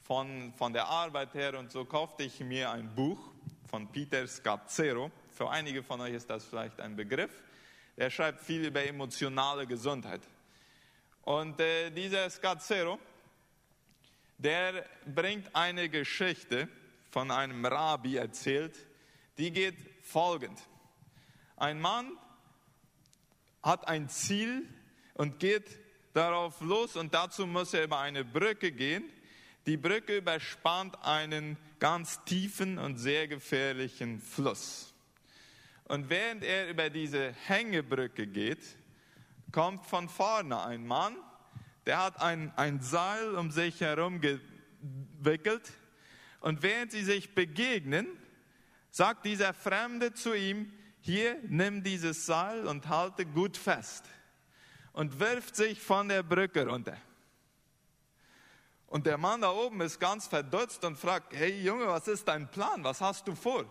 von, 0.00 0.54
von 0.56 0.72
der 0.72 0.86
Arbeit 0.86 1.34
her 1.34 1.58
und 1.58 1.70
so, 1.70 1.84
kaufte 1.84 2.22
ich 2.22 2.40
mir 2.40 2.70
ein 2.70 2.94
Buch 2.94 3.32
von 3.68 3.92
Peter 3.92 4.26
Scazzero. 4.26 5.10
Für 5.30 5.50
einige 5.50 5.82
von 5.82 6.00
euch 6.00 6.14
ist 6.14 6.30
das 6.30 6.46
vielleicht 6.46 6.80
ein 6.80 6.96
Begriff. 6.96 7.42
Er 7.96 8.10
schreibt 8.10 8.40
viel 8.40 8.64
über 8.64 8.82
emotionale 8.86 9.66
Gesundheit. 9.66 10.22
Und 11.22 11.60
äh, 11.60 11.90
dieser 11.90 12.30
Scazzero, 12.30 12.98
der 14.38 14.84
bringt 15.06 15.54
eine 15.54 15.88
Geschichte 15.88 16.68
von 17.10 17.30
einem 17.30 17.64
Rabbi 17.64 18.16
erzählt, 18.16 18.76
die 19.38 19.50
geht 19.50 19.76
folgend. 20.02 20.60
Ein 21.56 21.80
Mann 21.80 22.12
hat 23.62 23.88
ein 23.88 24.08
Ziel 24.08 24.68
und 25.14 25.38
geht 25.38 25.78
darauf 26.12 26.60
los 26.60 26.96
und 26.96 27.14
dazu 27.14 27.46
muss 27.46 27.74
er 27.74 27.84
über 27.84 27.98
eine 27.98 28.24
Brücke 28.24 28.72
gehen. 28.72 29.04
Die 29.66 29.76
Brücke 29.76 30.18
überspannt 30.18 30.96
einen 31.02 31.56
ganz 31.78 32.22
tiefen 32.24 32.78
und 32.78 32.98
sehr 32.98 33.26
gefährlichen 33.28 34.20
Fluss. 34.20 34.94
Und 35.84 36.10
während 36.10 36.44
er 36.44 36.68
über 36.68 36.90
diese 36.90 37.32
Hängebrücke 37.46 38.26
geht, 38.26 38.60
kommt 39.52 39.86
von 39.86 40.08
vorne 40.08 40.62
ein 40.64 40.86
Mann, 40.86 41.16
der 41.86 42.02
hat 42.02 42.20
ein, 42.20 42.52
ein 42.56 42.82
Seil 42.82 43.36
um 43.36 43.50
sich 43.50 43.80
herum 43.80 44.20
gewickelt. 44.20 45.72
Und 46.40 46.62
während 46.62 46.92
sie 46.92 47.02
sich 47.02 47.34
begegnen, 47.34 48.06
sagt 48.90 49.24
dieser 49.24 49.54
Fremde 49.54 50.12
zu 50.12 50.34
ihm, 50.34 50.72
hier, 51.00 51.38
nimm 51.44 51.84
dieses 51.84 52.26
Seil 52.26 52.66
und 52.66 52.88
halte 52.88 53.24
gut 53.24 53.56
fest. 53.56 54.04
Und 54.92 55.20
wirft 55.20 55.54
sich 55.54 55.80
von 55.80 56.08
der 56.08 56.22
Brücke 56.22 56.66
runter. 56.66 56.96
Und 58.88 59.06
der 59.06 59.18
Mann 59.18 59.42
da 59.42 59.50
oben 59.50 59.80
ist 59.80 60.00
ganz 60.00 60.26
verdutzt 60.26 60.84
und 60.84 60.96
fragt, 60.96 61.34
hey 61.34 61.62
Junge, 61.62 61.86
was 61.86 62.08
ist 62.08 62.26
dein 62.26 62.50
Plan? 62.50 62.82
Was 62.82 63.00
hast 63.00 63.28
du 63.28 63.34
vor? 63.34 63.64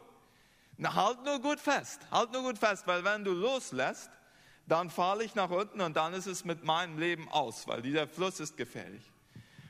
Na, 0.77 0.93
halt 0.93 1.24
nur 1.24 1.39
gut 1.39 1.60
fest, 1.60 2.01
halt 2.12 2.31
nur 2.31 2.43
gut 2.43 2.57
fest, 2.57 2.86
weil 2.86 3.03
wenn 3.03 3.24
du 3.24 3.31
loslässt, 3.31 4.12
dann 4.67 4.89
falle 4.89 5.24
ich 5.24 5.36
nach 5.36 5.50
unten 5.50 5.81
und 5.81 5.95
dann 5.95 6.13
ist 6.13 6.25
es 6.25 6.43
mit 6.43 6.63
meinem 6.63 6.98
Leben 6.98 7.29
aus, 7.29 7.67
weil 7.67 7.81
dieser 7.81 8.07
Fluss 8.07 8.39
ist 8.39 8.57
gefährlich. 8.57 9.12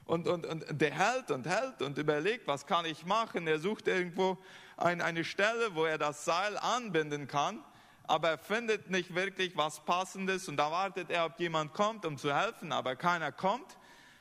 Und, 0.06 0.28
und, 0.28 0.46
und 0.46 0.66
der 0.70 0.92
hält 0.92 1.32
und 1.32 1.48
hält 1.48 1.82
und 1.82 1.98
überlegt, 1.98 2.48
was 2.48 2.66
kann 2.66 2.86
ich 2.86 3.06
machen? 3.06 3.48
Er 3.48 3.60
sucht 3.60 3.88
irgendwo 3.88 4.38
ein, 4.78 5.02
eine 5.02 5.24
Stelle, 5.24 5.74
wo 5.74 5.86
er 5.86 5.98
das 5.98 6.26
Seil 6.26 6.58
anbinden 6.58 7.28
kann, 7.28 7.64
aber 8.04 8.30
er 8.30 8.38
findet 8.38 8.92
nicht 8.92 9.16
wirklich 9.16 9.58
was 9.58 9.84
Passendes 9.84 10.48
und 10.48 10.58
da 10.58 10.72
wartet 10.72 11.10
er, 11.10 11.26
ob 11.26 11.40
jemand 11.40 11.74
kommt, 11.74 12.06
um 12.06 12.18
zu 12.18 12.34
helfen, 12.36 12.72
aber 12.72 12.96
keiner 12.96 13.32
kommt. 13.32 13.78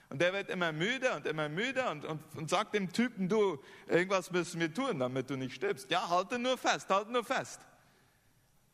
Und 0.08 0.20
der 0.20 0.32
wird 0.32 0.48
immer 0.48 0.72
müde 0.72 1.12
und 1.14 1.26
immer 1.26 1.48
müde 1.48 1.88
und, 1.90 2.04
und, 2.04 2.20
und 2.36 2.48
sagt 2.48 2.74
dem 2.74 2.92
Typen, 2.92 3.28
du, 3.28 3.58
irgendwas 3.88 4.30
müssen 4.30 4.60
wir 4.60 4.72
tun, 4.72 4.98
damit 4.98 5.28
du 5.28 5.36
nicht 5.36 5.54
stirbst. 5.54 5.90
Ja, 5.90 6.08
halte 6.08 6.38
nur 6.38 6.56
fest, 6.56 6.88
halte 6.88 7.12
nur 7.12 7.24
fest. 7.24 7.60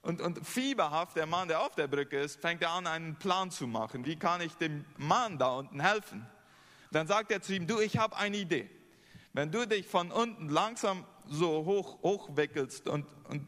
Und, 0.02 0.22
und 0.22 0.46
fieberhaft, 0.46 1.16
der 1.16 1.26
Mann, 1.26 1.48
der 1.48 1.60
auf 1.60 1.74
der 1.74 1.86
Brücke 1.86 2.18
ist, 2.18 2.40
fängt 2.40 2.62
er 2.62 2.70
an, 2.70 2.86
einen 2.86 3.16
Plan 3.16 3.50
zu 3.50 3.66
machen. 3.66 4.06
Wie 4.06 4.16
kann 4.16 4.40
ich 4.40 4.54
dem 4.54 4.84
Mann 4.96 5.38
da 5.38 5.58
unten 5.58 5.80
helfen? 5.80 6.26
Dann 6.90 7.06
sagt 7.06 7.30
er 7.30 7.42
zu 7.42 7.54
ihm, 7.54 7.66
du, 7.66 7.80
ich 7.80 7.98
habe 7.98 8.16
eine 8.16 8.38
Idee. 8.38 8.70
Wenn 9.32 9.52
du 9.52 9.66
dich 9.66 9.86
von 9.86 10.10
unten 10.10 10.48
langsam 10.48 11.04
so 11.28 11.64
hoch, 11.64 12.02
hochwickelst 12.02 12.88
und, 12.88 13.06
und 13.28 13.46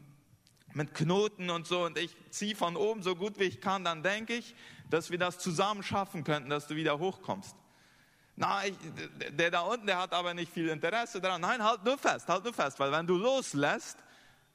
mit 0.73 0.93
Knoten 0.93 1.49
und 1.49 1.67
so 1.67 1.83
und 1.85 1.97
ich 1.97 2.15
ziehe 2.29 2.55
von 2.55 2.75
oben 2.75 3.03
so 3.03 3.15
gut 3.15 3.39
wie 3.39 3.43
ich 3.43 3.59
kann, 3.59 3.83
dann 3.83 4.03
denke 4.03 4.33
ich, 4.33 4.55
dass 4.89 5.11
wir 5.11 5.17
das 5.17 5.39
zusammen 5.39 5.83
schaffen 5.83 6.23
könnten, 6.23 6.49
dass 6.49 6.67
du 6.67 6.75
wieder 6.75 6.99
hochkommst. 6.99 7.55
Na, 8.35 8.65
ich, 8.65 8.75
der 9.31 9.51
da 9.51 9.61
unten, 9.61 9.85
der 9.85 9.99
hat 9.99 10.13
aber 10.13 10.33
nicht 10.33 10.51
viel 10.51 10.69
Interesse 10.69 11.21
daran. 11.21 11.41
Nein, 11.41 11.63
halt 11.63 11.83
nur 11.83 11.97
fest, 11.97 12.27
halt 12.27 12.43
nur 12.43 12.53
fest, 12.53 12.79
weil 12.79 12.91
wenn 12.91 13.05
du 13.05 13.15
loslässt, 13.15 13.97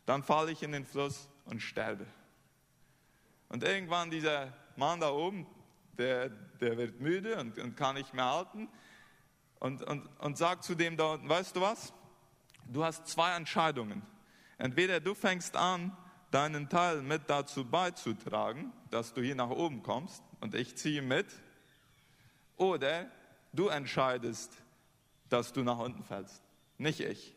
dann 0.07 0.23
falle 0.23 0.50
ich 0.50 0.62
in 0.62 0.73
den 0.73 0.87
Fluss 0.87 1.28
und 1.49 1.61
sterbe. 1.61 2.07
Und 3.49 3.64
irgendwann 3.64 4.11
dieser 4.11 4.52
Mann 4.76 5.00
da 5.00 5.11
oben, 5.11 5.47
der, 5.97 6.28
der 6.28 6.76
wird 6.76 7.00
müde 7.00 7.38
und, 7.38 7.59
und 7.59 7.76
kann 7.76 7.97
nicht 7.97 8.14
mehr 8.14 8.31
halten 8.31 8.69
und, 9.59 9.83
und, 9.83 10.07
und 10.21 10.38
sagt 10.38 10.64
zu 10.64 10.75
dem 10.75 10.97
da 10.97 11.14
unten, 11.14 11.28
weißt 11.28 11.57
du 11.57 11.61
was? 11.61 11.93
Du 12.67 12.85
hast 12.85 13.07
zwei 13.09 13.35
Entscheidungen. 13.35 14.02
Entweder 14.59 15.00
du 15.00 15.14
fängst 15.14 15.57
an, 15.57 15.97
deinen 16.31 16.69
Teil 16.69 17.00
mit 17.02 17.23
dazu 17.28 17.64
beizutragen, 17.64 18.73
dass 18.90 19.14
du 19.14 19.23
hier 19.23 19.35
nach 19.35 19.50
oben 19.50 19.83
kommst 19.83 20.23
und 20.40 20.55
ich 20.55 20.76
ziehe 20.76 21.02
mit, 21.02 21.26
oder 22.57 23.11
du 23.52 23.69
entscheidest, 23.69 24.52
dass 25.28 25.52
du 25.52 25.62
nach 25.62 25.78
unten 25.78 26.02
fällst, 26.02 26.43
nicht 26.76 27.00
ich. 27.00 27.35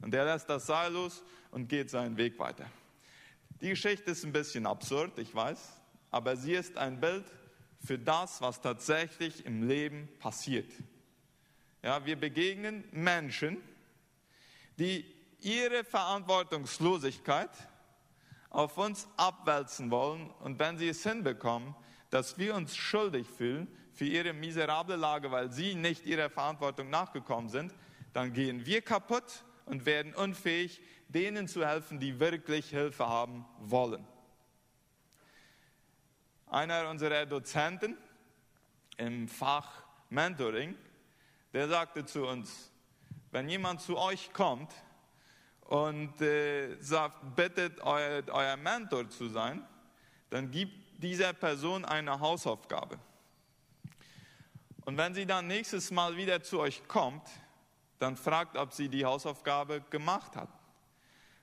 Und 0.00 0.12
der 0.12 0.24
lässt 0.24 0.48
das 0.48 0.66
Seil 0.66 0.92
los 0.92 1.24
und 1.50 1.68
geht 1.68 1.90
seinen 1.90 2.16
Weg 2.16 2.38
weiter. 2.38 2.66
Die 3.60 3.70
Geschichte 3.70 4.12
ist 4.12 4.24
ein 4.24 4.32
bisschen 4.32 4.66
absurd, 4.66 5.18
ich 5.18 5.34
weiß, 5.34 5.58
aber 6.12 6.36
sie 6.36 6.52
ist 6.52 6.78
ein 6.78 7.00
Bild 7.00 7.24
für 7.84 7.98
das, 7.98 8.40
was 8.40 8.60
tatsächlich 8.60 9.44
im 9.46 9.66
Leben 9.66 10.08
passiert. 10.20 10.70
Ja, 11.82 12.04
wir 12.06 12.14
begegnen 12.14 12.84
Menschen, 12.92 13.56
die 14.78 15.04
ihre 15.40 15.82
Verantwortungslosigkeit 15.82 17.50
auf 18.50 18.78
uns 18.78 19.08
abwälzen 19.16 19.90
wollen 19.90 20.30
und 20.40 20.60
wenn 20.60 20.78
sie 20.78 20.88
es 20.88 21.02
hinbekommen, 21.02 21.74
dass 22.10 22.38
wir 22.38 22.54
uns 22.54 22.76
schuldig 22.76 23.26
fühlen 23.26 23.66
für 23.92 24.04
ihre 24.04 24.32
miserable 24.32 24.96
Lage, 24.96 25.32
weil 25.32 25.52
sie 25.52 25.74
nicht 25.74 26.06
ihrer 26.06 26.30
Verantwortung 26.30 26.90
nachgekommen 26.90 27.48
sind, 27.48 27.74
dann 28.12 28.32
gehen 28.32 28.64
wir 28.66 28.82
kaputt 28.82 29.44
und 29.66 29.84
werden 29.84 30.14
unfähig, 30.14 30.80
denen 31.08 31.48
zu 31.48 31.66
helfen, 31.66 31.98
die 31.98 32.20
wirklich 32.20 32.70
Hilfe 32.70 33.06
haben 33.06 33.44
wollen. 33.58 34.06
Einer 36.46 36.88
unserer 36.88 37.26
Dozenten 37.26 37.96
im 38.96 39.28
Fach 39.28 39.82
Mentoring, 40.10 40.76
der 41.52 41.68
sagte 41.68 42.04
zu 42.04 42.26
uns, 42.26 42.70
wenn 43.30 43.48
jemand 43.48 43.80
zu 43.80 43.98
euch 43.98 44.32
kommt 44.32 44.72
und 45.62 46.20
äh, 46.20 46.76
sagt, 46.80 47.36
bittet, 47.36 47.80
euer, 47.80 48.22
euer 48.30 48.56
Mentor 48.56 49.08
zu 49.10 49.28
sein, 49.28 49.66
dann 50.30 50.50
gibt 50.50 51.02
dieser 51.02 51.32
Person 51.32 51.84
eine 51.84 52.18
Hausaufgabe. 52.18 52.98
Und 54.84 54.96
wenn 54.96 55.14
sie 55.14 55.26
dann 55.26 55.46
nächstes 55.46 55.90
Mal 55.90 56.16
wieder 56.16 56.42
zu 56.42 56.60
euch 56.60 56.86
kommt, 56.88 57.28
dann 57.98 58.16
fragt, 58.16 58.56
ob 58.56 58.72
sie 58.72 58.88
die 58.88 59.04
Hausaufgabe 59.04 59.82
gemacht 59.90 60.34
hat. 60.34 60.48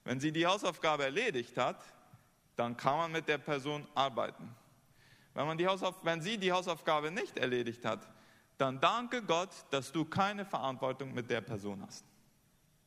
Wenn 0.06 0.20
sie 0.20 0.32
die 0.32 0.46
Hausaufgabe 0.46 1.04
erledigt 1.04 1.58
hat, 1.58 1.84
dann 2.56 2.78
kann 2.78 2.98
man 2.98 3.12
mit 3.12 3.28
der 3.28 3.40
Person 3.40 3.86
arbeiten. 3.94 4.56
Wenn, 5.34 5.48
man 5.48 5.58
die 5.58 5.66
wenn 5.66 6.22
sie 6.22 6.38
die 6.38 6.52
Hausaufgabe 6.52 7.12
nicht 7.12 7.38
erledigt 7.38 7.84
hat, 7.84 8.08
dann 8.58 8.80
danke 8.80 9.22
Gott, 9.22 9.50
dass 9.72 9.92
du 9.92 10.06
keine 10.06 10.46
Verantwortung 10.46 11.14
mit 11.14 11.30
der 11.30 11.42
Person 11.42 11.84
hast. 11.86 12.06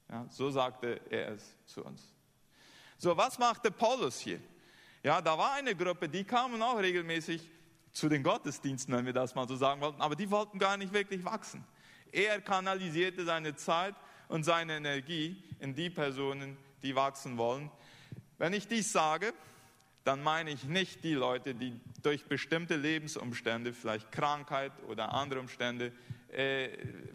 Ja, 0.09 0.25
so 0.31 0.51
sagte 0.51 1.01
er 1.11 1.33
es 1.33 1.55
zu 1.67 1.85
uns. 1.85 2.15
So, 2.97 3.15
was 3.15 3.39
machte 3.39 3.71
Paulus 3.71 4.21
hier? 4.21 4.41
Ja, 5.03 5.21
da 5.21 5.37
war 5.37 5.53
eine 5.53 5.75
Gruppe, 5.75 6.09
die 6.09 6.25
kamen 6.25 6.63
auch 6.63 6.79
regelmäßig 6.79 7.43
zu 7.93 8.09
den 8.09 8.23
Gottesdiensten, 8.23 8.95
wenn 8.95 9.05
wir 9.05 9.13
das 9.13 9.35
mal 9.35 9.47
so 9.47 9.57
sagen 9.57 9.81
wollten, 9.81 10.01
aber 10.01 10.17
die 10.17 10.31
wollten 10.31 10.59
gar 10.59 10.77
nicht 10.77 10.93
wirklich 10.93 11.25
wachsen. 11.25 11.65
Er 12.11 12.41
kanalisierte 12.41 13.25
seine 13.25 13.55
Zeit 13.57 13.95
und 14.29 14.45
seine 14.45 14.77
Energie 14.77 15.43
in 15.59 15.75
die 15.75 15.91
Personen, 15.91 16.57
die 16.83 16.95
wachsen 16.95 17.39
wollen. 17.39 17.71
Wenn 18.39 18.53
ich 18.53 18.69
dies 18.69 18.93
sage, 18.93 19.33
dann 20.05 20.23
meine 20.23 20.51
ich 20.51 20.65
nicht 20.65 21.05
die 21.05 21.15
Leute, 21.15 21.55
die 21.55 21.79
durch 22.03 22.27
bestimmte 22.27 22.77
Lebensumstände, 22.77 23.73
vielleicht 23.73 24.11
Krankheit 24.13 24.73
oder 24.87 25.13
andere 25.13 25.41
Umstände, 25.41 25.93
äh, 26.29 26.71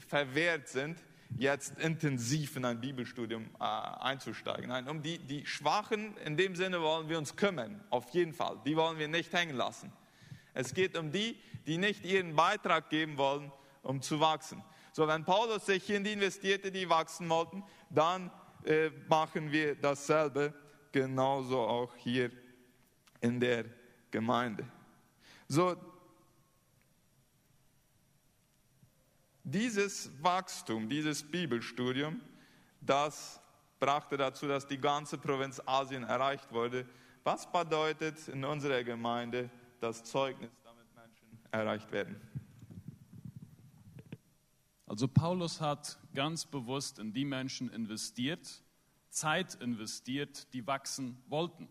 verwehrt 0.08 0.68
sind, 0.68 1.00
jetzt 1.38 1.80
intensiv 1.80 2.56
in 2.56 2.66
ein 2.66 2.80
Bibelstudium 2.80 3.50
äh, 3.60 3.64
einzusteigen. 3.64 4.68
Nein, 4.68 4.88
um 4.88 5.02
die, 5.02 5.18
die 5.18 5.46
Schwachen 5.46 6.16
in 6.18 6.38
dem 6.38 6.56
Sinne 6.56 6.82
wollen 6.82 7.10
wir 7.10 7.18
uns 7.18 7.36
kümmern, 7.36 7.84
auf 7.90 8.10
jeden 8.10 8.34
Fall. 8.34 8.60
Die 8.66 8.76
wollen 8.76 9.00
wir 9.00 9.08
nicht 9.08 9.34
hängen 9.34 9.56
lassen. 9.56 9.92
Es 10.54 10.74
geht 10.74 10.98
um 10.98 11.12
die, 11.12 11.36
die 11.66 11.78
nicht 11.78 12.06
ihren 12.06 12.36
Beitrag 12.36 12.90
geben 12.90 13.18
wollen, 13.18 13.52
um 13.82 14.02
zu 14.02 14.20
wachsen. 14.20 14.64
So, 14.92 15.08
wenn 15.08 15.26
Paulus 15.26 15.66
sich 15.66 15.90
in 15.90 16.04
die 16.04 16.14
investierte, 16.14 16.72
die 16.72 16.90
wachsen 16.90 17.28
wollten, 17.30 17.64
dann 17.90 18.30
äh, 18.66 18.92
machen 19.08 19.52
wir 19.52 19.76
dasselbe 19.76 20.54
genauso 20.92 21.60
auch 21.60 21.96
hier 21.96 22.32
in 23.22 23.40
der 23.40 23.66
Gemeinde. 24.12 24.66
So, 25.48 25.76
dieses 29.44 30.10
Wachstum, 30.22 30.88
dieses 30.88 31.24
Bibelstudium, 31.24 32.22
das 32.80 33.42
brachte 33.80 34.16
dazu, 34.18 34.48
dass 34.48 34.66
die 34.68 34.78
ganze 34.78 35.18
Provinz 35.18 35.62
Asien 35.66 36.04
erreicht 36.04 36.52
wurde. 36.52 36.86
Was 37.24 37.52
bedeutet 37.52 38.28
in 38.30 38.44
unserer 38.46 38.84
Gemeinde 38.84 39.50
das 39.80 40.04
Zeugnis, 40.04 40.52
damit 40.64 40.86
Menschen 40.96 41.40
erreicht 41.52 41.92
werden? 41.92 42.16
Also 44.86 45.08
Paulus 45.08 45.62
hat 45.62 45.98
ganz 46.14 46.46
bewusst 46.46 47.00
in 47.00 47.14
die 47.14 47.26
Menschen 47.26 47.72
investiert, 47.72 48.62
Zeit 49.10 49.56
investiert, 49.56 50.54
die 50.54 50.68
wachsen 50.68 51.18
wollten. 51.28 51.70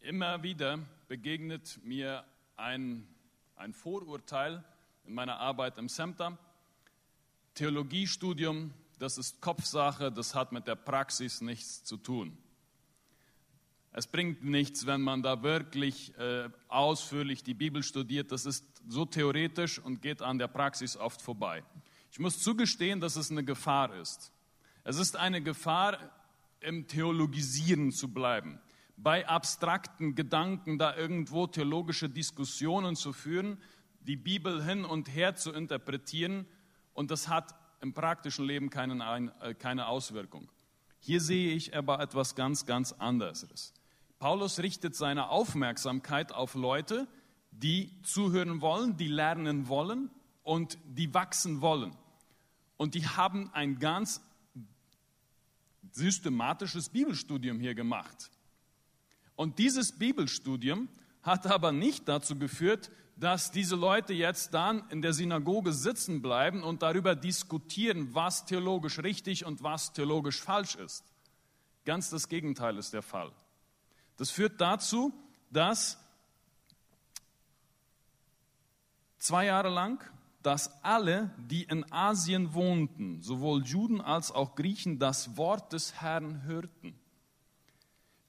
Immer 0.00 0.42
wieder 0.42 0.78
begegnet 1.08 1.80
mir 1.82 2.24
ein, 2.56 3.08
ein 3.56 3.72
Vorurteil 3.72 4.64
in 5.04 5.14
meiner 5.14 5.38
Arbeit 5.38 5.78
im 5.78 5.88
SEMTA. 5.88 6.38
Theologiestudium, 7.54 8.72
das 8.98 9.18
ist 9.18 9.40
Kopfsache, 9.40 10.12
das 10.12 10.34
hat 10.34 10.52
mit 10.52 10.66
der 10.66 10.76
Praxis 10.76 11.40
nichts 11.40 11.82
zu 11.82 11.96
tun. 11.96 12.36
Es 13.96 14.06
bringt 14.06 14.44
nichts, 14.44 14.86
wenn 14.86 15.00
man 15.00 15.24
da 15.24 15.42
wirklich 15.42 16.16
äh, 16.18 16.48
ausführlich 16.68 17.42
die 17.42 17.54
Bibel 17.54 17.82
studiert. 17.82 18.30
Das 18.30 18.46
ist 18.46 18.64
so 18.86 19.04
theoretisch 19.04 19.80
und 19.80 20.00
geht 20.00 20.22
an 20.22 20.38
der 20.38 20.48
Praxis 20.48 20.96
oft 20.96 21.20
vorbei. 21.20 21.64
Ich 22.12 22.20
muss 22.20 22.40
zugestehen, 22.40 23.00
dass 23.00 23.16
es 23.16 23.32
eine 23.32 23.42
Gefahr 23.42 23.92
ist. 23.96 24.30
Es 24.84 24.98
ist 24.98 25.16
eine 25.16 25.42
Gefahr, 25.42 25.98
im 26.60 26.86
Theologisieren 26.86 27.90
zu 27.90 28.12
bleiben 28.12 28.60
bei 28.96 29.28
abstrakten 29.28 30.14
Gedanken 30.14 30.78
da 30.78 30.96
irgendwo 30.96 31.46
theologische 31.46 32.08
Diskussionen 32.08 32.96
zu 32.96 33.12
führen, 33.12 33.58
die 34.00 34.16
Bibel 34.16 34.64
hin 34.64 34.84
und 34.84 35.14
her 35.14 35.36
zu 35.36 35.52
interpretieren 35.52 36.46
und 36.94 37.10
das 37.10 37.28
hat 37.28 37.54
im 37.80 37.92
praktischen 37.92 38.46
Leben 38.46 38.70
keinen, 38.70 39.00
äh, 39.40 39.54
keine 39.54 39.88
Auswirkung. 39.88 40.48
Hier 40.98 41.20
sehe 41.20 41.54
ich 41.54 41.76
aber 41.76 42.00
etwas 42.00 42.34
ganz, 42.34 42.64
ganz 42.64 42.92
anderes. 42.92 43.74
Paulus 44.18 44.60
richtet 44.60 44.96
seine 44.96 45.28
Aufmerksamkeit 45.28 46.32
auf 46.32 46.54
Leute, 46.54 47.06
die 47.50 47.90
zuhören 48.02 48.60
wollen, 48.60 48.96
die 48.96 49.08
lernen 49.08 49.68
wollen 49.68 50.10
und 50.42 50.78
die 50.86 51.12
wachsen 51.12 51.60
wollen. 51.60 51.94
Und 52.76 52.94
die 52.94 53.06
haben 53.06 53.50
ein 53.52 53.78
ganz 53.78 54.20
systematisches 55.92 56.90
Bibelstudium 56.90 57.60
hier 57.60 57.74
gemacht. 57.74 58.30
Und 59.34 59.58
dieses 59.58 59.92
Bibelstudium 59.98 60.88
hat 61.22 61.46
aber 61.46 61.72
nicht 61.72 62.08
dazu 62.08 62.38
geführt, 62.38 62.90
dass 63.16 63.50
diese 63.50 63.76
Leute 63.76 64.12
jetzt 64.12 64.52
dann 64.52 64.88
in 64.90 65.00
der 65.00 65.14
Synagoge 65.14 65.72
sitzen 65.72 66.20
bleiben 66.20 66.62
und 66.62 66.82
darüber 66.82 67.14
diskutieren, 67.14 68.14
was 68.14 68.44
theologisch 68.44 68.98
richtig 68.98 69.46
und 69.46 69.62
was 69.62 69.92
theologisch 69.92 70.40
falsch 70.40 70.74
ist. 70.76 71.04
Ganz 71.86 72.10
das 72.10 72.28
Gegenteil 72.28 72.76
ist 72.76 72.92
der 72.92 73.02
Fall. 73.02 73.32
Das 74.16 74.30
führt 74.30 74.60
dazu, 74.60 75.12
dass 75.50 75.98
zwei 79.18 79.46
Jahre 79.46 79.68
lang, 79.68 80.02
dass 80.42 80.82
alle, 80.84 81.30
die 81.38 81.64
in 81.64 81.90
Asien 81.92 82.54
wohnten, 82.54 83.20
sowohl 83.20 83.64
Juden 83.64 84.00
als 84.00 84.30
auch 84.30 84.54
Griechen, 84.54 84.98
das 84.98 85.36
Wort 85.36 85.72
des 85.72 86.00
Herrn 86.00 86.44
hörten. 86.44 86.94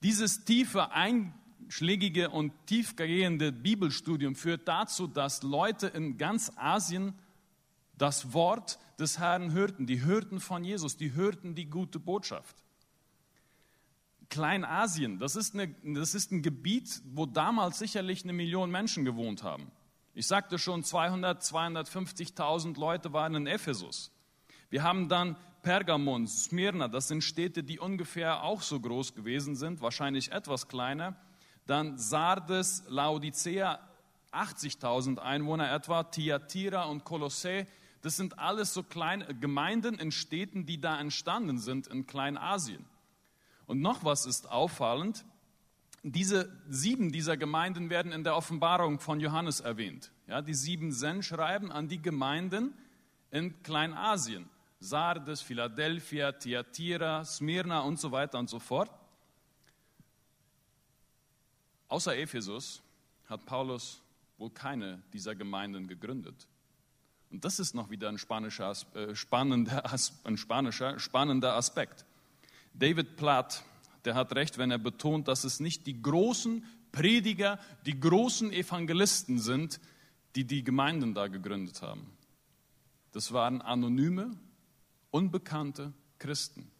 Dieses 0.01 0.43
tiefe, 0.43 0.91
einschlägige 0.91 2.29
und 2.29 2.53
tiefgehende 2.65 3.51
Bibelstudium 3.51 4.35
führt 4.35 4.67
dazu, 4.67 5.07
dass 5.07 5.43
Leute 5.43 5.87
in 5.87 6.17
ganz 6.17 6.51
Asien 6.55 7.13
das 7.97 8.33
Wort 8.33 8.79
des 8.99 9.19
Herrn 9.19 9.51
hörten. 9.51 9.85
Die 9.85 10.01
hörten 10.01 10.39
von 10.39 10.63
Jesus, 10.63 10.97
die 10.97 11.13
hörten 11.13 11.55
die 11.55 11.69
gute 11.69 11.99
Botschaft. 11.99 12.55
Kleinasien, 14.29 15.19
das 15.19 15.35
ist, 15.35 15.53
eine, 15.53 15.73
das 15.83 16.13
ist 16.13 16.31
ein 16.31 16.41
Gebiet, 16.41 17.01
wo 17.13 17.25
damals 17.25 17.79
sicherlich 17.79 18.23
eine 18.23 18.33
Million 18.33 18.69
Menschen 18.69 19.05
gewohnt 19.05 19.43
haben. 19.43 19.71
Ich 20.13 20.27
sagte 20.27 20.57
schon, 20.57 20.83
200, 20.83 21.41
250.000 21.41 22.79
Leute 22.79 23.13
waren 23.13 23.35
in 23.35 23.47
Ephesus. 23.47 24.11
Wir 24.69 24.83
haben 24.83 25.07
dann 25.09 25.37
Pergamon, 25.61 26.27
Smyrna, 26.27 26.87
das 26.87 27.07
sind 27.07 27.23
Städte, 27.23 27.63
die 27.63 27.79
ungefähr 27.79 28.43
auch 28.43 28.61
so 28.61 28.79
groß 28.79 29.15
gewesen 29.15 29.55
sind, 29.55 29.81
wahrscheinlich 29.81 30.31
etwas 30.31 30.67
kleiner. 30.67 31.15
Dann 31.65 31.97
Sardes, 31.97 32.83
Laodicea, 32.87 33.79
80.000 34.31 35.19
Einwohner 35.19 35.71
etwa, 35.71 36.03
Thyatira 36.03 36.85
und 36.85 37.03
Kolossä, 37.03 37.65
das 38.01 38.17
sind 38.17 38.39
alles 38.39 38.73
so 38.73 38.83
kleine 38.83 39.25
Gemeinden 39.35 39.95
in 39.95 40.11
Städten, 40.11 40.65
die 40.65 40.79
da 40.79 40.99
entstanden 40.99 41.57
sind 41.57 41.87
in 41.87 42.07
Kleinasien. 42.07 42.85
Und 43.67 43.81
noch 43.81 44.03
was 44.03 44.25
ist 44.25 44.49
auffallend, 44.49 45.25
diese 46.03 46.49
sieben 46.69 47.11
dieser 47.11 47.37
Gemeinden 47.37 47.89
werden 47.89 48.11
in 48.11 48.23
der 48.23 48.35
Offenbarung 48.35 48.99
von 48.99 49.19
Johannes 49.19 49.59
erwähnt. 49.59 50.11
Ja, 50.27 50.41
die 50.41 50.53
sieben 50.53 50.91
Sendschreiben 50.91 51.71
an 51.71 51.87
die 51.87 52.01
Gemeinden 52.01 52.73
in 53.29 53.61
Kleinasien. 53.63 54.49
Sardes, 54.79 55.41
Philadelphia, 55.41 56.31
Thyatira, 56.31 57.25
Smyrna 57.25 57.81
und 57.81 57.99
so 57.99 58.11
weiter 58.11 58.39
und 58.39 58.49
so 58.49 58.59
fort. 58.59 58.89
Außer 61.87 62.15
Ephesus 62.15 62.81
hat 63.25 63.45
Paulus 63.45 64.01
wohl 64.37 64.51
keine 64.51 65.01
dieser 65.13 65.35
Gemeinden 65.35 65.87
gegründet. 65.87 66.47
Und 67.31 67.43
das 67.43 67.59
ist 67.59 67.73
noch 67.73 67.89
wieder 67.89 68.07
ein 68.07 68.17
spanischer, 68.17 68.73
äh, 68.93 69.15
spannender, 69.15 69.83
ein 70.23 70.37
spanischer, 70.37 70.99
spannender 70.99 71.55
Aspekt. 71.55 72.05
David 72.79 73.15
Platt, 73.15 73.63
der 74.05 74.15
hat 74.15 74.33
recht, 74.35 74.57
wenn 74.57 74.71
er 74.71 74.77
betont, 74.77 75.27
dass 75.27 75.43
es 75.43 75.59
nicht 75.59 75.87
die 75.87 76.01
großen 76.01 76.63
Prediger, 76.91 77.59
die 77.85 77.99
großen 77.99 78.51
Evangelisten 78.51 79.39
sind, 79.39 79.79
die 80.35 80.45
die 80.45 80.63
Gemeinden 80.63 81.13
da 81.13 81.27
gegründet 81.27 81.81
haben. 81.81 82.11
Das 83.11 83.31
waren 83.31 83.61
anonyme, 83.61 84.37
unbekannte 85.11 85.93
Christen. 86.19 86.71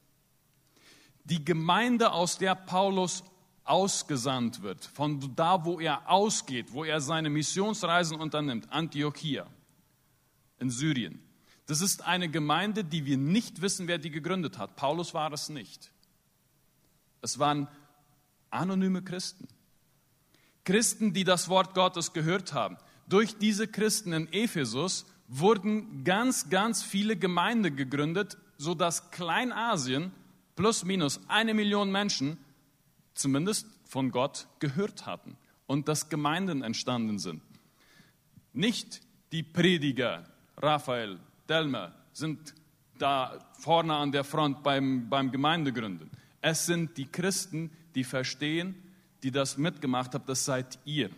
Die 1.24 1.44
Gemeinde, 1.44 2.12
aus 2.12 2.38
der 2.38 2.56
Paulus 2.56 3.24
ausgesandt 3.64 4.62
wird, 4.62 4.86
von 4.86 5.36
da, 5.36 5.66
wo 5.66 5.80
er 5.80 6.10
ausgeht, 6.10 6.72
wo 6.72 6.84
er 6.84 7.02
seine 7.02 7.30
Missionsreisen 7.30 8.20
unternimmt, 8.20 8.72
Antiochia 8.72 9.48
in 10.60 10.70
Syrien, 10.70 11.22
Das 11.68 11.82
ist 11.82 12.06
eine 12.06 12.30
Gemeinde, 12.30 12.84
die 12.84 13.06
wir 13.06 13.18
nicht 13.18 13.62
wissen, 13.62 13.88
wer 13.88 13.98
die 13.98 14.10
gegründet 14.10 14.58
hat. 14.58 14.76
Paulus 14.76 15.14
war 15.14 15.32
es 15.34 15.50
nicht. 15.50 15.92
Es 17.22 17.40
waren 17.40 17.68
anonyme 18.50 19.04
Christen. 19.04 19.48
Christen, 20.64 21.14
die 21.14 21.26
das 21.26 21.50
Wort 21.50 21.76
Gottes 21.76 22.14
gehört 22.14 22.54
haben. 22.54 22.78
Durch 23.08 23.38
diese 23.38 23.68
Christen 23.68 24.14
in 24.14 24.32
Ephesus 24.32 25.06
wurden 25.28 26.04
ganz, 26.04 26.50
ganz 26.50 26.84
viele 26.84 27.18
Gemeinden 27.18 27.76
gegründet, 27.76 28.38
sodass 28.58 29.12
Kleinasien 29.12 30.12
plus 30.56 30.86
minus 30.86 31.20
eine 31.28 31.54
Million 31.54 31.92
Menschen 31.92 32.38
zumindest 33.14 33.68
von 33.86 34.12
Gott 34.12 34.48
gehört 34.60 35.06
hatten 35.06 35.38
und 35.66 35.88
dass 35.88 36.10
Gemeinden 36.10 36.64
entstanden 36.64 37.20
sind. 37.20 37.42
Nicht 38.54 39.02
die 39.32 39.44
Prediger, 39.44 40.26
Raphael, 40.58 41.20
Delmer, 41.48 41.94
sind 42.14 42.54
da 42.98 43.40
vorne 43.60 43.96
an 43.96 44.12
der 44.12 44.24
Front 44.24 44.64
beim, 44.64 45.10
beim 45.10 45.32
Gemeindegründen. 45.32 46.10
Es 46.42 46.66
sind 46.66 46.98
die 46.98 47.08
Christen, 47.08 47.72
die 47.96 48.04
verstehen, 48.04 48.76
die 49.24 49.32
das 49.32 49.58
mitgemacht 49.58 50.14
haben, 50.14 50.26
das 50.26 50.46
seid 50.46 50.80
ihr. 50.86 51.10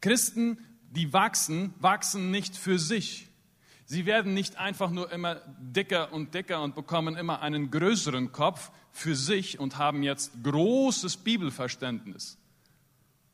Christen, 0.00 0.58
die 0.90 1.12
wachsen, 1.12 1.74
wachsen 1.80 2.30
nicht 2.30 2.56
für 2.56 2.78
sich. 2.78 3.28
Sie 3.84 4.06
werden 4.06 4.34
nicht 4.34 4.56
einfach 4.58 4.90
nur 4.90 5.10
immer 5.10 5.36
dicker 5.58 6.12
und 6.12 6.34
dicker 6.34 6.62
und 6.62 6.74
bekommen 6.74 7.16
immer 7.16 7.40
einen 7.40 7.70
größeren 7.70 8.32
Kopf 8.32 8.70
für 8.92 9.14
sich 9.14 9.58
und 9.58 9.78
haben 9.78 10.02
jetzt 10.02 10.32
großes 10.42 11.16
Bibelverständnis. 11.16 12.38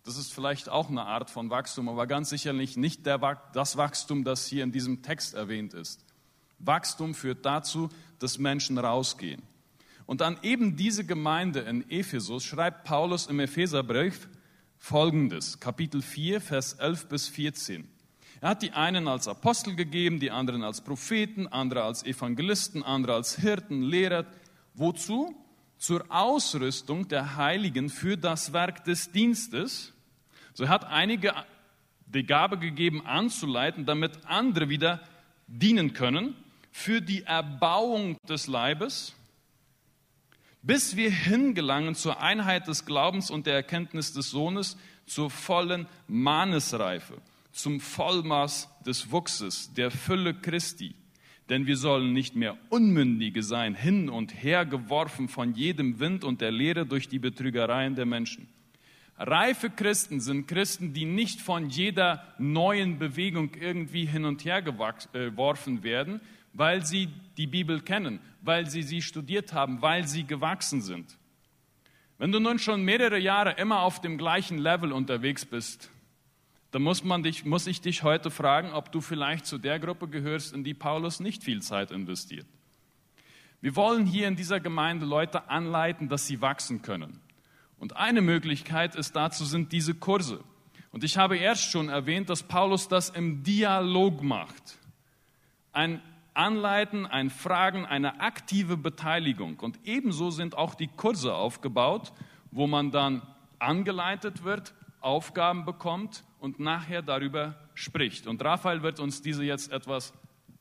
Das 0.05 0.19
ist 0.19 0.35
vielleicht 0.35 0.69
auch 0.69 0.91
eine 0.91 1.05
Art 1.05 1.31
von 1.31 1.49
Wachstum, 1.49 1.89
aber 1.89 2.07
ganz 2.07 2.29
sicherlich 2.29 2.77
nicht 2.77 3.07
der, 3.07 3.19
das 3.55 3.79
Wachstum, 3.79 4.23
das 4.23 4.47
hier 4.47 4.63
in 4.63 4.71
diesem 4.71 5.03
Text 5.03 5.33
erwähnt 5.33 5.73
ist. 5.73 6.05
Wachstum 6.59 7.15
führt 7.15 7.47
dazu, 7.47 7.89
dass 8.19 8.39
Menschen 8.39 8.77
rausgehen. 8.77 9.43
Und 10.05 10.21
an 10.21 10.39
eben 10.43 10.77
diese 10.77 11.07
Gemeinde 11.07 11.61
in 11.61 11.89
Ephesus 11.91 12.45
schreibt 12.45 12.85
Paulus 12.85 13.27
im 13.29 13.41
Epheserbrief 13.41 14.29
folgendes, 14.79 15.59
Kapitel 15.59 16.03
4, 16.03 16.43
Vers 16.43 16.75
11 16.75 17.09
bis 17.09 17.29
14. 17.29 17.89
Er 18.43 18.51
hat 18.51 18.61
die 18.61 18.73
einen 18.73 19.09
als 19.09 19.27
Apostel 19.27 19.75
gegeben, 19.75 20.21
die 20.21 20.31
anderen 20.31 20.63
als 20.63 20.83
Propheten, 20.83 21.47
andere 21.47 21.85
als 21.85 22.03
Evangelisten, 22.03 22.83
andere 22.83 23.15
als 23.15 23.37
Hirten, 23.37 23.81
Lehrer. 23.81 24.27
Wozu? 24.75 25.35
Zur 25.79 26.05
Ausrüstung 26.11 27.09
der 27.09 27.37
Heiligen 27.37 27.89
für 27.89 28.19
das 28.19 28.53
Werk 28.53 28.85
des 28.85 29.11
Dienstes. 29.11 29.94
So 30.55 30.69
hat 30.69 30.87
einige 30.87 31.35
die 32.07 32.25
Gabe 32.25 32.59
gegeben, 32.59 33.07
anzuleiten, 33.07 33.87
damit 33.87 34.13
andere 34.25 34.69
wieder 34.69 35.01
dienen 35.47 35.93
können 35.93 36.35
für 36.73 37.01
die 37.01 37.25
Erbauung 37.25 38.17
des 38.29 38.47
Leibes 38.47 39.15
bis 40.65 40.97
wir 40.97 41.11
hingelangen 41.11 41.95
zur 41.95 42.23
Einheit 42.23 42.67
des 42.69 42.87
Glaubens 42.87 43.31
und 43.31 43.47
der 43.47 43.55
Erkenntnis 43.55 44.15
des 44.15 44.31
Sohnes, 44.31 44.79
zur 45.07 45.29
vollen 45.29 45.87
Mannesreife, 46.09 47.19
zum 47.53 47.81
Vollmaß 47.81 48.71
des 48.87 49.13
Wuchses, 49.13 49.75
der 49.75 49.91
Fülle 49.91 50.33
Christi. 50.33 50.95
Denn 51.51 51.67
wir 51.67 51.77
sollen 51.77 52.15
nicht 52.15 52.35
mehr 52.35 52.57
Unmündige 52.71 53.43
sein, 53.43 53.75
hin 53.75 54.09
und 54.09 54.43
her 54.43 54.65
geworfen 54.65 55.29
von 55.29 55.53
jedem 55.53 56.01
Wind 56.01 56.25
und 56.25 56.41
der 56.41 56.51
Lehre 56.51 56.87
durch 56.87 57.11
die 57.11 57.19
Betrügereien 57.19 57.95
der 57.95 58.07
Menschen. 58.07 58.49
Reife 59.17 59.71
Christen 59.71 60.21
sind 60.21 60.49
Christen, 60.49 60.93
die 60.93 61.05
nicht 61.05 61.41
von 61.41 61.69
jeder 61.69 62.25
neuen 62.39 62.99
Bewegung 62.99 63.55
irgendwie 63.55 64.07
hin 64.07 64.25
und 64.25 64.45
her 64.45 64.61
geworfen 64.63 65.83
werden, 65.83 66.21
weil 66.53 66.85
sie 66.85 67.09
die 67.37 67.47
Bibel 67.47 67.81
kennen, 67.81 68.21
weil 68.43 68.69
sie 68.69 68.83
sie 68.83 69.03
studiert 69.03 69.53
haben, 69.53 69.83
weil 69.83 70.07
sie 70.07 70.25
gewachsen 70.25 70.81
sind. 70.81 71.17
Wenn 72.19 72.33
du 72.33 72.41
nun 72.41 72.59
schon 72.59 72.85
mehrere 72.85 73.19
Jahre 73.19 73.53
immer 73.53 73.83
auf 73.83 74.01
dem 74.01 74.19
gleichen 74.19 74.59
Level 74.59 74.93
unterwegs 74.93 75.45
bist, 75.45 75.91
dann 76.71 76.83
muss, 76.83 77.05
man 77.05 77.23
dich, 77.23 77.45
muss 77.45 77.69
ich 77.69 77.81
dich 77.81 78.03
heute 78.03 78.33
fragen, 78.33 78.73
ob 78.73 78.91
du 78.91 79.01
vielleicht 79.01 79.47
zu 79.47 79.59
der 79.59 79.79
Gruppe 79.79 80.09
gehörst, 80.09 80.53
in 80.53 80.65
die 80.65 80.75
Paulus 80.75 81.21
nicht 81.21 81.45
viel 81.45 81.63
Zeit 81.63 81.93
investiert. 81.93 82.47
Wir 83.61 83.77
wollen 83.77 84.07
hier 84.07 84.27
in 84.27 84.35
dieser 84.35 84.59
Gemeinde 84.59 85.07
Leute 85.07 85.49
anleiten, 85.49 86.09
dass 86.09 86.27
sie 86.27 86.41
wachsen 86.41 86.83
können. 86.83 87.21
Und 87.79 87.97
eine 87.97 88.21
Möglichkeit 88.21 88.95
ist 88.95 89.17
dazu 89.17 89.45
sind 89.45 89.73
diese 89.73 89.95
Kurse. 89.95 90.43
Und 90.93 91.05
ich 91.05 91.19
habe 91.19 91.37
erst 91.37 91.71
schon 91.71 91.89
erwähnt, 91.89 92.31
dass 92.31 92.43
Paulus 92.45 92.89
das 92.89 93.11
im 93.11 93.43
Dialog 93.43 94.23
macht. 94.23 94.79
Ein 95.73 96.01
Anleiten, 96.35 97.07
ein 97.07 97.31
Fragen, 97.31 97.85
eine 97.85 98.21
aktive 98.21 98.77
Beteiligung. 98.77 99.59
Und 99.61 99.79
ebenso 99.85 100.31
sind 100.31 100.57
auch 100.57 100.75
die 100.75 100.89
Kurse 100.89 101.35
aufgebaut, 101.35 102.13
wo 102.51 102.67
man 102.67 102.91
dann 102.91 103.23
angeleitet 103.59 104.45
wird, 104.45 104.75
Aufgaben 105.01 105.65
bekommt 105.65 106.25
und 106.39 106.61
nachher 106.61 107.03
darüber 107.03 107.57
spricht. 107.75 108.27
Und 108.27 108.43
Raphael 108.45 108.83
wird 108.83 109.01
uns 109.01 109.21
diese 109.21 109.45
jetzt 109.45 109.73
etwas 109.73 110.13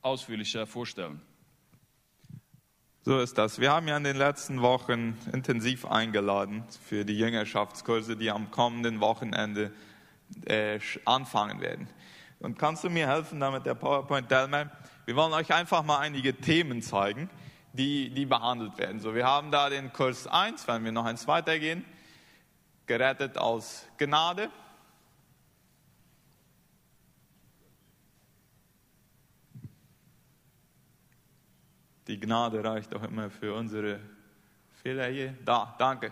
ausführlicher 0.01 0.65
vorstellen. 0.65 1.21
So 3.05 3.19
ist 3.19 3.37
das. 3.37 3.59
Wir 3.59 3.73
haben 3.73 3.89
ja 3.89 3.97
in 3.97 4.05
den 4.05 4.15
letzten 4.15 4.61
Wochen 4.61 5.17
intensiv 5.33 5.85
eingeladen 5.85 6.63
für 6.87 7.03
die 7.03 7.17
Jüngerschaftskurse, 7.17 8.15
die 8.15 8.31
am 8.31 8.49
kommenden 8.49 9.01
Wochenende 9.01 9.73
äh, 10.45 10.79
anfangen 11.03 11.59
werden. 11.59 11.89
Und 12.39 12.57
kannst 12.57 12.85
du 12.85 12.89
mir 12.89 13.05
helfen, 13.09 13.41
damit 13.41 13.65
der 13.65 13.73
PowerPoint 13.73 14.31
Delmer? 14.31 14.71
Wir 15.03 15.17
wollen 15.17 15.33
euch 15.33 15.53
einfach 15.53 15.83
mal 15.83 15.99
einige 15.99 16.33
Themen 16.33 16.81
zeigen, 16.81 17.29
die, 17.73 18.09
die 18.09 18.25
behandelt 18.25 18.77
werden. 18.77 19.01
So, 19.01 19.13
wir 19.13 19.25
haben 19.25 19.51
da 19.51 19.69
den 19.69 19.91
Kurs 19.91 20.25
1, 20.25 20.65
wenn 20.69 20.85
wir 20.85 20.93
noch 20.93 21.03
eins 21.03 21.27
weitergehen, 21.27 21.83
gerettet 22.85 23.37
aus 23.37 23.85
Gnade. 23.97 24.49
Die 32.07 32.19
Gnade 32.19 32.63
reicht 32.63 32.93
auch 32.95 33.03
immer 33.03 33.29
für 33.29 33.53
unsere 33.53 33.99
Fehler 34.81 35.07
hier. 35.07 35.33
Da, 35.45 35.73
danke. 35.77 36.11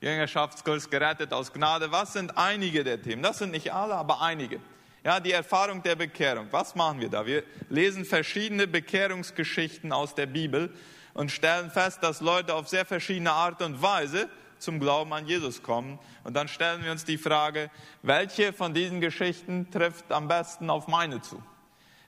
Jüngerschaftskurs 0.00 0.88
gerettet 0.88 1.32
aus 1.32 1.52
Gnade. 1.52 1.90
Was 1.90 2.12
sind 2.12 2.36
einige 2.36 2.84
der 2.84 3.02
Themen? 3.02 3.22
Das 3.22 3.38
sind 3.38 3.50
nicht 3.50 3.72
alle, 3.72 3.94
aber 3.94 4.20
einige. 4.20 4.60
Ja, 5.04 5.18
die 5.18 5.32
Erfahrung 5.32 5.82
der 5.82 5.96
Bekehrung. 5.96 6.46
Was 6.52 6.76
machen 6.76 7.00
wir 7.00 7.08
da? 7.08 7.26
Wir 7.26 7.42
lesen 7.68 8.04
verschiedene 8.04 8.68
Bekehrungsgeschichten 8.68 9.92
aus 9.92 10.14
der 10.14 10.26
Bibel 10.26 10.72
und 11.14 11.32
stellen 11.32 11.70
fest, 11.70 12.02
dass 12.02 12.20
Leute 12.20 12.54
auf 12.54 12.68
sehr 12.68 12.84
verschiedene 12.84 13.32
Art 13.32 13.62
und 13.62 13.82
Weise 13.82 14.28
zum 14.58 14.78
Glauben 14.78 15.12
an 15.12 15.26
Jesus 15.26 15.62
kommen. 15.62 15.98
Und 16.22 16.34
dann 16.34 16.46
stellen 16.46 16.84
wir 16.84 16.92
uns 16.92 17.04
die 17.04 17.18
Frage, 17.18 17.68
welche 18.02 18.52
von 18.52 18.74
diesen 18.74 19.00
Geschichten 19.00 19.68
trifft 19.72 20.12
am 20.12 20.28
besten 20.28 20.70
auf 20.70 20.86
meine 20.86 21.20
zu? 21.20 21.42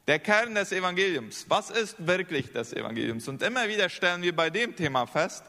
Der 0.06 0.18
Kern 0.18 0.54
des 0.54 0.70
Evangeliums. 0.72 1.46
Was 1.48 1.70
ist 1.70 2.06
wirklich 2.06 2.52
des 2.52 2.72
Evangeliums? 2.72 3.26
Und 3.28 3.42
immer 3.42 3.68
wieder 3.68 3.88
stellen 3.88 4.22
wir 4.22 4.36
bei 4.36 4.50
dem 4.50 4.76
Thema 4.76 5.06
fest, 5.06 5.44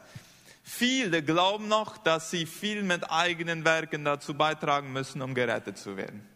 viele 0.62 1.22
glauben 1.22 1.68
noch, 1.68 1.98
dass 1.98 2.30
sie 2.30 2.46
viel 2.46 2.82
mit 2.82 3.10
eigenen 3.10 3.64
Werken 3.64 4.04
dazu 4.04 4.34
beitragen 4.34 4.92
müssen, 4.92 5.20
um 5.20 5.34
gerettet 5.34 5.76
zu 5.76 5.96
werden. 5.96 6.26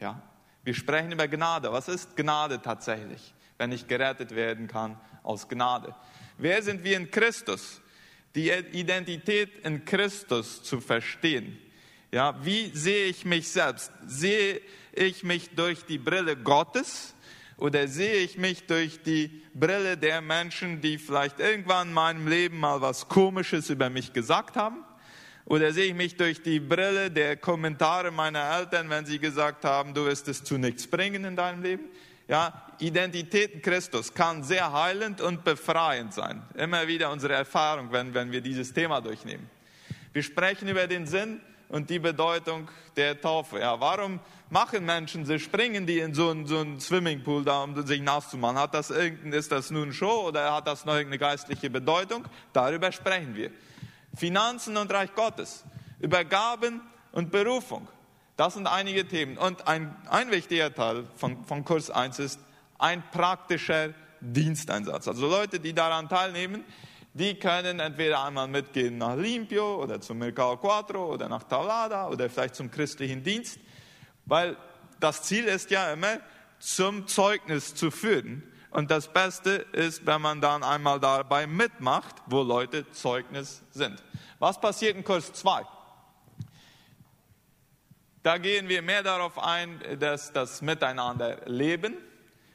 Ja? 0.00 0.20
Wir 0.64 0.74
sprechen 0.74 1.12
über 1.12 1.28
Gnade. 1.28 1.72
Was 1.72 1.88
ist 1.88 2.14
Gnade 2.14 2.60
tatsächlich, 2.60 3.34
wenn 3.56 3.72
ich 3.72 3.88
gerettet 3.88 4.34
werden 4.34 4.68
kann 4.68 5.00
aus 5.22 5.48
Gnade? 5.48 5.94
Wer 6.36 6.62
sind 6.62 6.84
wir 6.84 6.96
in 6.96 7.10
Christus? 7.10 7.80
Die 8.34 8.50
Identität 8.50 9.64
in 9.64 9.84
Christus 9.84 10.62
zu 10.62 10.80
verstehen. 10.80 11.58
Ja, 12.12 12.34
wie 12.44 12.70
sehe 12.74 13.06
ich 13.06 13.24
mich 13.24 13.48
selbst? 13.48 13.90
Sehe 14.06 14.60
ich 14.92 15.24
mich 15.24 15.54
durch 15.56 15.86
die 15.86 15.96
Brille 15.96 16.36
Gottes 16.36 17.14
oder 17.56 17.88
sehe 17.88 18.16
ich 18.16 18.36
mich 18.36 18.66
durch 18.66 19.02
die 19.02 19.42
Brille 19.54 19.96
der 19.96 20.20
Menschen, 20.20 20.82
die 20.82 20.98
vielleicht 20.98 21.40
irgendwann 21.40 21.88
in 21.88 21.94
meinem 21.94 22.28
Leben 22.28 22.60
mal 22.60 22.82
was 22.82 23.08
Komisches 23.08 23.70
über 23.70 23.88
mich 23.88 24.12
gesagt 24.12 24.56
haben? 24.56 24.84
Oder 25.46 25.72
sehe 25.72 25.86
ich 25.86 25.94
mich 25.94 26.16
durch 26.16 26.42
die 26.42 26.60
Brille 26.60 27.10
der 27.10 27.38
Kommentare 27.38 28.10
meiner 28.10 28.58
Eltern, 28.58 28.90
wenn 28.90 29.06
sie 29.06 29.18
gesagt 29.18 29.64
haben, 29.64 29.94
du 29.94 30.04
wirst 30.04 30.28
es 30.28 30.44
zu 30.44 30.58
nichts 30.58 30.86
bringen 30.86 31.24
in 31.24 31.34
deinem 31.34 31.62
Leben? 31.62 31.84
Ja, 32.28 32.66
Identität 32.78 33.54
in 33.54 33.62
Christus 33.62 34.12
kann 34.12 34.44
sehr 34.44 34.70
heilend 34.70 35.22
und 35.22 35.44
befreiend 35.44 36.12
sein. 36.12 36.42
Immer 36.56 36.86
wieder 36.86 37.10
unsere 37.10 37.32
Erfahrung, 37.32 37.90
wenn, 37.90 38.12
wenn 38.12 38.30
wir 38.30 38.42
dieses 38.42 38.70
Thema 38.74 39.00
durchnehmen. 39.00 39.48
Wir 40.12 40.22
sprechen 40.22 40.68
über 40.68 40.86
den 40.86 41.06
Sinn 41.06 41.40
und 41.72 41.90
die 41.90 41.98
Bedeutung 41.98 42.68
der 42.96 43.20
Taufe. 43.20 43.58
Ja, 43.58 43.80
warum 43.80 44.20
machen 44.50 44.84
Menschen, 44.84 45.24
sie 45.24 45.40
springen 45.40 45.86
die 45.86 45.98
in 45.98 46.14
so 46.14 46.30
einen, 46.30 46.46
so 46.46 46.58
einen 46.58 46.78
Swimmingpool 46.78 47.44
da, 47.44 47.64
um 47.64 47.84
sich 47.86 48.02
nass 48.02 48.30
zu 48.30 48.36
machen? 48.36 48.58
Hat 48.58 48.74
das 48.74 48.90
ist 48.90 49.50
das 49.50 49.70
nun 49.70 49.92
Show 49.92 50.28
oder 50.28 50.54
hat 50.54 50.68
das 50.68 50.84
noch 50.84 50.94
irgendeine 50.94 51.18
geistliche 51.18 51.70
Bedeutung? 51.70 52.24
Darüber 52.52 52.92
sprechen 52.92 53.34
wir. 53.34 53.50
Finanzen 54.14 54.76
und 54.76 54.92
Reich 54.92 55.14
Gottes, 55.14 55.64
über 55.98 56.24
Gaben 56.24 56.82
und 57.12 57.32
Berufung. 57.32 57.88
Das 58.36 58.54
sind 58.54 58.66
einige 58.66 59.08
Themen. 59.08 59.38
Und 59.38 59.66
ein, 59.66 59.96
ein 60.10 60.30
wichtiger 60.30 60.74
Teil 60.74 61.04
von, 61.16 61.44
von 61.46 61.64
Kurs 61.64 61.90
1 61.90 62.18
ist 62.18 62.40
ein 62.78 63.02
praktischer 63.12 63.94
Diensteinsatz. 64.20 65.08
Also 65.08 65.26
Leute, 65.26 65.58
die 65.58 65.72
daran 65.72 66.10
teilnehmen, 66.10 66.64
die 67.14 67.34
können 67.34 67.80
entweder 67.80 68.24
einmal 68.24 68.48
mitgehen 68.48 68.98
nach 68.98 69.16
Limpio 69.16 69.82
oder 69.82 70.00
zum 70.00 70.18
Mercado 70.18 70.56
Quattro 70.56 71.12
oder 71.12 71.28
nach 71.28 71.42
Taulada 71.42 72.08
oder 72.08 72.30
vielleicht 72.30 72.54
zum 72.54 72.70
christlichen 72.70 73.22
Dienst, 73.22 73.58
weil 74.24 74.56
das 74.98 75.22
Ziel 75.22 75.44
ist 75.44 75.70
ja 75.70 75.92
immer, 75.92 76.20
zum 76.58 77.06
Zeugnis 77.06 77.74
zu 77.74 77.90
führen. 77.90 78.42
Und 78.70 78.90
das 78.90 79.12
Beste 79.12 79.50
ist, 79.72 80.06
wenn 80.06 80.22
man 80.22 80.40
dann 80.40 80.62
einmal 80.62 80.98
dabei 80.98 81.46
mitmacht, 81.46 82.16
wo 82.26 82.42
Leute 82.42 82.90
Zeugnis 82.92 83.62
sind. 83.70 84.02
Was 84.38 84.58
passiert 84.58 84.96
in 84.96 85.04
Kurs 85.04 85.32
2? 85.34 85.66
Da 88.22 88.38
gehen 88.38 88.68
wir 88.68 88.80
mehr 88.80 89.02
darauf 89.02 89.38
ein, 89.38 89.80
dass 89.98 90.32
das 90.32 90.62
Miteinander 90.62 91.42
leben. 91.46 91.96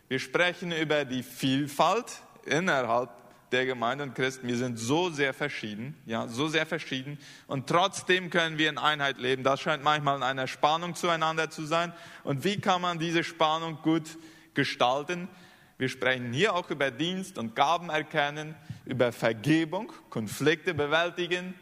Wir 0.07 0.19
sprechen 0.19 0.71
über 0.71 1.05
die 1.05 1.21
Vielfalt 1.21 2.21
innerhalb 2.45 3.09
der 3.51 3.65
Gemeinde 3.65 4.03
und 4.03 4.15
Christen. 4.15 4.47
Wir 4.47 4.57
sind 4.57 4.77
so 4.77 5.09
sehr 5.09 5.33
verschieden, 5.33 5.95
ja, 6.05 6.27
so 6.27 6.47
sehr 6.47 6.65
verschieden. 6.65 7.17
Und 7.47 7.67
trotzdem 7.67 8.29
können 8.29 8.57
wir 8.57 8.69
in 8.69 8.77
Einheit 8.77 9.17
leben. 9.17 9.43
Das 9.43 9.61
scheint 9.61 9.83
manchmal 9.83 10.17
in 10.17 10.23
einer 10.23 10.47
Spannung 10.47 10.95
zueinander 10.95 11.49
zu 11.49 11.65
sein. 11.65 11.93
Und 12.23 12.43
wie 12.43 12.59
kann 12.59 12.81
man 12.81 12.99
diese 12.99 13.23
Spannung 13.23 13.79
gut 13.81 14.17
gestalten? 14.53 15.29
Wir 15.77 15.89
sprechen 15.89 16.33
hier 16.33 16.55
auch 16.55 16.69
über 16.69 16.91
Dienst 16.91 17.37
und 17.37 17.55
Gaben 17.55 17.89
erkennen, 17.89 18.55
über 18.85 19.11
Vergebung, 19.11 19.91
Konflikte 20.09 20.73
bewältigen, 20.73 21.53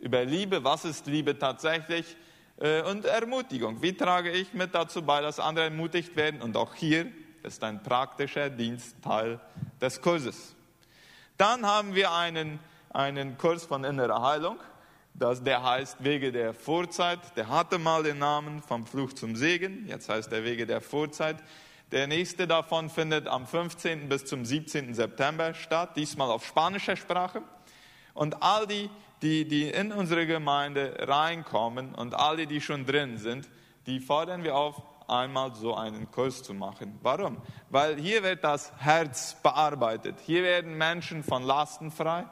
über 0.00 0.24
Liebe, 0.24 0.64
was 0.64 0.84
ist 0.84 1.06
Liebe 1.06 1.38
tatsächlich 1.38 2.16
äh, 2.58 2.82
und 2.82 3.04
Ermutigung. 3.04 3.80
Wie 3.80 3.92
trage 3.92 4.30
ich 4.30 4.52
mit 4.54 4.74
dazu 4.74 5.02
bei, 5.02 5.20
dass 5.20 5.38
andere 5.38 5.66
ermutigt 5.66 6.16
werden? 6.16 6.42
Und 6.42 6.56
auch 6.56 6.74
hier 6.74 7.06
ist 7.42 7.62
ein 7.62 7.82
praktischer 7.82 8.50
Dienst 8.50 8.96
Teil 9.02 9.40
des 9.80 10.00
Kurses. 10.00 10.54
Dann 11.40 11.64
haben 11.64 11.94
wir 11.94 12.12
einen, 12.12 12.58
einen 12.90 13.38
Kurs 13.38 13.64
von 13.64 13.82
innerer 13.82 14.20
Heilung. 14.20 14.58
Das, 15.14 15.42
der 15.42 15.62
heißt 15.62 16.04
Wege 16.04 16.32
der 16.32 16.52
Vorzeit. 16.52 17.18
Der 17.34 17.48
hatte 17.48 17.78
mal 17.78 18.02
den 18.02 18.18
Namen 18.18 18.60
vom 18.60 18.84
Fluch 18.84 19.14
zum 19.14 19.34
Segen. 19.34 19.86
Jetzt 19.88 20.10
heißt 20.10 20.30
er 20.34 20.44
Wege 20.44 20.66
der 20.66 20.82
Vorzeit. 20.82 21.36
Der 21.92 22.06
nächste 22.06 22.46
davon 22.46 22.90
findet 22.90 23.26
am 23.26 23.46
15. 23.46 24.10
bis 24.10 24.26
zum 24.26 24.44
17. 24.44 24.92
September 24.92 25.54
statt, 25.54 25.96
diesmal 25.96 26.30
auf 26.30 26.44
spanischer 26.44 26.96
Sprache. 26.96 27.40
Und 28.12 28.42
all 28.42 28.66
die, 28.66 28.90
die, 29.22 29.48
die 29.48 29.70
in 29.70 29.92
unsere 29.92 30.26
Gemeinde 30.26 30.94
reinkommen 31.08 31.94
und 31.94 32.12
alle, 32.12 32.46
die 32.46 32.60
schon 32.60 32.84
drin 32.84 33.16
sind, 33.16 33.48
die 33.86 34.00
fordern 34.00 34.44
wir 34.44 34.56
auf, 34.56 34.82
einmal 35.10 35.54
so 35.54 35.74
einen 35.74 36.10
Kurs 36.10 36.42
zu 36.42 36.54
machen. 36.54 36.98
Warum? 37.02 37.38
Weil 37.68 37.96
hier 37.96 38.22
wird 38.22 38.44
das 38.44 38.72
Herz 38.78 39.36
bearbeitet. 39.42 40.16
Hier 40.24 40.42
werden 40.42 40.76
Menschen 40.76 41.22
von 41.22 41.42
Lasten 41.42 41.90
frei, 41.90 42.26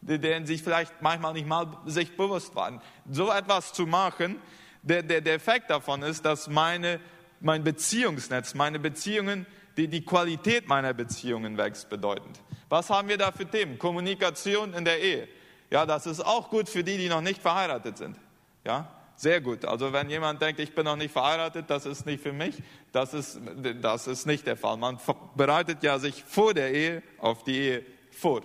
denen 0.00 0.46
sich 0.46 0.62
vielleicht 0.62 1.00
manchmal 1.00 1.32
nicht 1.32 1.46
mal 1.46 1.66
sich 1.86 2.16
bewusst 2.16 2.54
waren. 2.54 2.80
So 3.10 3.30
etwas 3.30 3.72
zu 3.72 3.86
machen, 3.86 4.40
der, 4.82 5.02
der, 5.02 5.20
der 5.20 5.34
Effekt 5.34 5.70
davon 5.70 6.02
ist, 6.02 6.24
dass 6.24 6.48
meine 6.48 7.00
mein 7.44 7.62
Beziehungsnetz, 7.62 8.54
meine 8.54 8.78
Beziehungen, 8.78 9.46
die, 9.76 9.86
die 9.86 10.04
Qualität 10.04 10.66
meiner 10.66 10.94
Beziehungen 10.94 11.56
wächst 11.58 11.90
bedeutend. 11.90 12.40
Was 12.68 12.88
haben 12.90 13.08
wir 13.08 13.18
da 13.18 13.32
für 13.32 13.44
Themen? 13.44 13.78
Kommunikation 13.78 14.72
in 14.72 14.84
der 14.84 15.00
Ehe. 15.00 15.28
Ja, 15.70 15.84
das 15.84 16.06
ist 16.06 16.24
auch 16.24 16.48
gut 16.48 16.68
für 16.68 16.82
die, 16.82 16.96
die 16.96 17.08
noch 17.08 17.20
nicht 17.20 17.42
verheiratet 17.42 17.98
sind. 17.98 18.16
Ja, 18.64 18.88
sehr 19.16 19.40
gut. 19.40 19.64
Also 19.64 19.92
wenn 19.92 20.10
jemand 20.10 20.42
denkt, 20.42 20.60
ich 20.60 20.74
bin 20.74 20.84
noch 20.84 20.96
nicht 20.96 21.12
verheiratet, 21.12 21.66
das 21.68 21.86
ist 21.86 22.06
nicht 22.06 22.22
für 22.22 22.32
mich, 22.32 22.62
das 22.92 23.14
ist, 23.14 23.40
das 23.80 24.06
ist 24.06 24.26
nicht 24.26 24.46
der 24.46 24.56
Fall. 24.56 24.76
Man 24.76 24.98
bereitet 25.36 25.82
ja 25.82 25.98
sich 25.98 26.24
vor 26.24 26.54
der 26.54 26.72
Ehe 26.72 27.02
auf 27.18 27.44
die 27.44 27.56
Ehe 27.56 27.86
vor. 28.10 28.42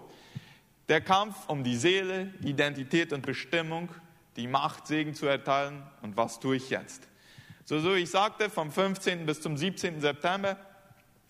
Der 0.88 1.01
Kampf 1.01 1.36
um 1.47 1.63
die 1.63 1.75
Seele, 1.75 2.34
Identität 2.43 3.13
und 3.13 3.25
Bestimmung, 3.25 3.89
die 4.36 4.47
Macht, 4.47 4.88
Segen 4.88 5.13
zu 5.13 5.27
erteilen 5.27 5.84
und 6.01 6.17
was 6.17 6.39
tue 6.39 6.55
ich 6.55 6.69
jetzt? 6.69 7.08
So, 7.65 7.79
so 7.79 7.93
ich 7.93 8.10
sagte, 8.10 8.49
vom 8.49 8.71
15. 8.71 9.25
bis 9.25 9.41
zum 9.41 9.55
17. 9.55 10.01
September 10.01 10.58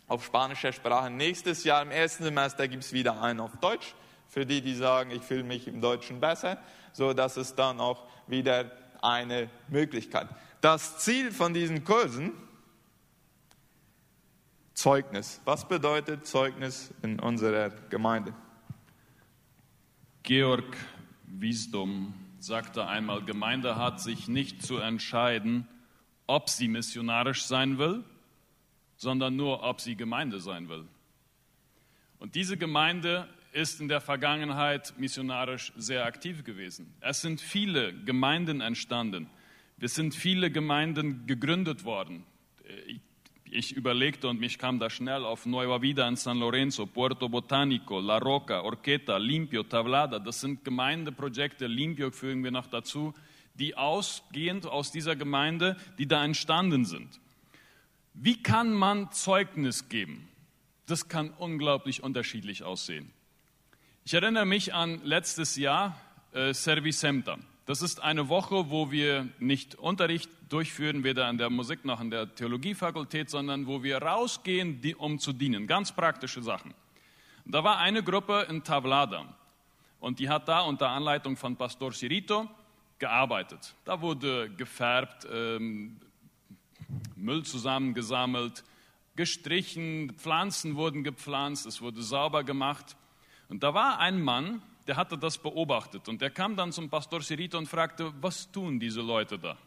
auf 0.07 0.25
spanischer 0.25 0.71
Sprache. 0.71 1.09
Nächstes 1.09 1.63
Jahr 1.63 1.81
im 1.81 1.91
ersten 1.91 2.23
Semester 2.23 2.67
gibt 2.67 2.83
es 2.83 2.93
wieder 2.93 3.21
einen 3.21 3.39
auf 3.39 3.57
Deutsch. 3.57 3.93
Für 4.29 4.45
die, 4.45 4.61
die 4.61 4.75
sagen, 4.75 5.11
ich 5.11 5.23
fühle 5.23 5.43
mich 5.43 5.67
im 5.67 5.81
Deutschen 5.81 6.19
besser, 6.19 6.57
so 6.93 7.13
dass 7.13 7.35
es 7.35 7.55
dann 7.55 7.79
auch 7.79 8.05
wieder 8.27 8.71
eine 9.01 9.49
Möglichkeit. 9.67 10.29
Das 10.61 10.99
Ziel 10.99 11.31
von 11.31 11.53
diesen 11.53 11.83
Kursen, 11.83 12.33
Zeugnis. 14.73 15.41
Was 15.43 15.67
bedeutet 15.67 16.25
Zeugnis 16.25 16.93
in 17.01 17.19
unserer 17.19 17.69
Gemeinde? 17.89 18.33
Georg 20.23 20.77
Wisdom 21.25 22.13
sagte 22.39 22.87
einmal, 22.87 23.23
Gemeinde 23.23 23.75
hat 23.75 23.99
sich 23.99 24.29
nicht 24.29 24.63
zu 24.63 24.77
entscheiden, 24.77 25.67
ob 26.27 26.49
sie 26.49 26.67
missionarisch 26.67 27.43
sein 27.43 27.77
will, 27.77 28.05
sondern 28.95 29.35
nur, 29.35 29.63
ob 29.63 29.81
sie 29.81 29.95
Gemeinde 29.95 30.39
sein 30.39 30.69
will. 30.69 30.87
Und 32.19 32.35
diese 32.35 32.55
Gemeinde 32.55 33.27
ist 33.51 33.81
in 33.81 33.87
der 33.87 34.01
Vergangenheit 34.01 34.93
missionarisch 34.97 35.73
sehr 35.77 36.05
aktiv 36.05 36.43
gewesen. 36.43 36.93
Es 37.01 37.21
sind 37.21 37.41
viele 37.41 37.93
Gemeinden 37.93 38.61
entstanden. 38.61 39.29
Es 39.79 39.95
sind 39.95 40.13
viele 40.13 40.51
Gemeinden 40.51 41.25
gegründet 41.25 41.83
worden. 41.85 42.23
Ich 43.45 43.75
überlegte 43.75 44.27
und 44.27 44.39
mich 44.39 44.59
kam 44.59 44.79
da 44.79 44.89
schnell 44.89 45.25
auf 45.25 45.45
Nueva 45.45 45.81
Vida 45.81 46.07
in 46.07 46.15
San 46.15 46.37
Lorenzo, 46.37 46.85
Puerto 46.85 47.27
Botanico, 47.29 47.99
La 47.99 48.17
Roca, 48.17 48.61
Orqueta, 48.61 49.17
Limpio, 49.17 49.63
Tablada. 49.63 50.19
Das 50.19 50.41
sind 50.41 50.63
Gemeindeprojekte. 50.63 51.65
Limpio 51.65 52.11
fügen 52.11 52.43
wir 52.43 52.51
noch 52.51 52.67
dazu 52.67 53.13
die 53.59 53.75
ausgehend 53.75 54.65
aus 54.65 54.91
dieser 54.91 55.15
Gemeinde, 55.15 55.75
die 55.97 56.07
da 56.07 56.23
entstanden 56.23 56.85
sind. 56.85 57.19
Wie 58.13 58.41
kann 58.41 58.71
man 58.73 59.11
Zeugnis 59.11 59.89
geben? 59.89 60.27
Das 60.85 61.07
kann 61.07 61.29
unglaublich 61.31 62.01
unterschiedlich 62.01 62.63
aussehen. 62.63 63.11
Ich 64.09 64.15
erinnere 64.15 64.47
mich 64.47 64.73
an 64.73 65.01
letztes 65.03 65.55
Jahr 65.55 65.95
äh, 66.33 66.51
Servicemta. 66.51 67.37
Das 67.67 67.83
ist 67.83 68.01
eine 68.01 68.27
Woche, 68.27 68.71
wo 68.71 68.89
wir 68.89 69.29
nicht 69.37 69.75
Unterricht 69.75 70.31
durchführen, 70.49 71.03
weder 71.03 71.27
an 71.27 71.37
der 71.37 71.51
Musik 71.51 71.85
noch 71.85 71.99
an 71.99 72.09
der 72.09 72.33
Theologiefakultät, 72.33 73.29
sondern 73.29 73.67
wo 73.67 73.83
wir 73.83 74.01
rausgehen, 74.01 74.81
die, 74.81 74.95
um 74.95 75.19
zu 75.19 75.31
dienen. 75.31 75.67
Ganz 75.67 75.91
praktische 75.91 76.41
Sachen. 76.41 76.73
Da 77.45 77.63
war 77.63 77.77
eine 77.77 78.01
Gruppe 78.01 78.47
in 78.49 78.63
Tablada 78.63 79.25
und 79.99 80.17
die 80.17 80.27
hat 80.27 80.47
da 80.47 80.61
unter 80.61 80.89
Anleitung 80.89 81.37
von 81.37 81.55
Pastor 81.55 81.93
Cirito 81.93 82.49
gearbeitet. 82.97 83.75
Da 83.85 84.01
wurde 84.01 84.49
gefärbt, 84.49 85.27
ähm, 85.31 85.99
Müll 87.15 87.43
zusammengesammelt, 87.43 88.63
gestrichen, 89.15 90.13
Pflanzen 90.17 90.77
wurden 90.77 91.03
gepflanzt, 91.03 91.67
es 91.67 91.79
wurde 91.79 92.01
sauber 92.01 92.43
gemacht. 92.43 92.95
Und 93.49 93.63
da 93.63 93.73
war 93.73 93.99
ein 93.99 94.21
Mann, 94.21 94.61
der 94.87 94.95
hatte 94.95 95.17
das 95.17 95.37
beobachtet 95.37 96.07
und 96.07 96.21
der 96.21 96.29
kam 96.29 96.55
dann 96.55 96.71
zum 96.71 96.89
Pastor 96.89 97.21
Sirito 97.21 97.57
und 97.57 97.67
fragte, 97.67 98.13
was 98.21 98.51
tun 98.51 98.79
diese 98.79 99.01
Leute 99.01 99.37
da? 99.37 99.57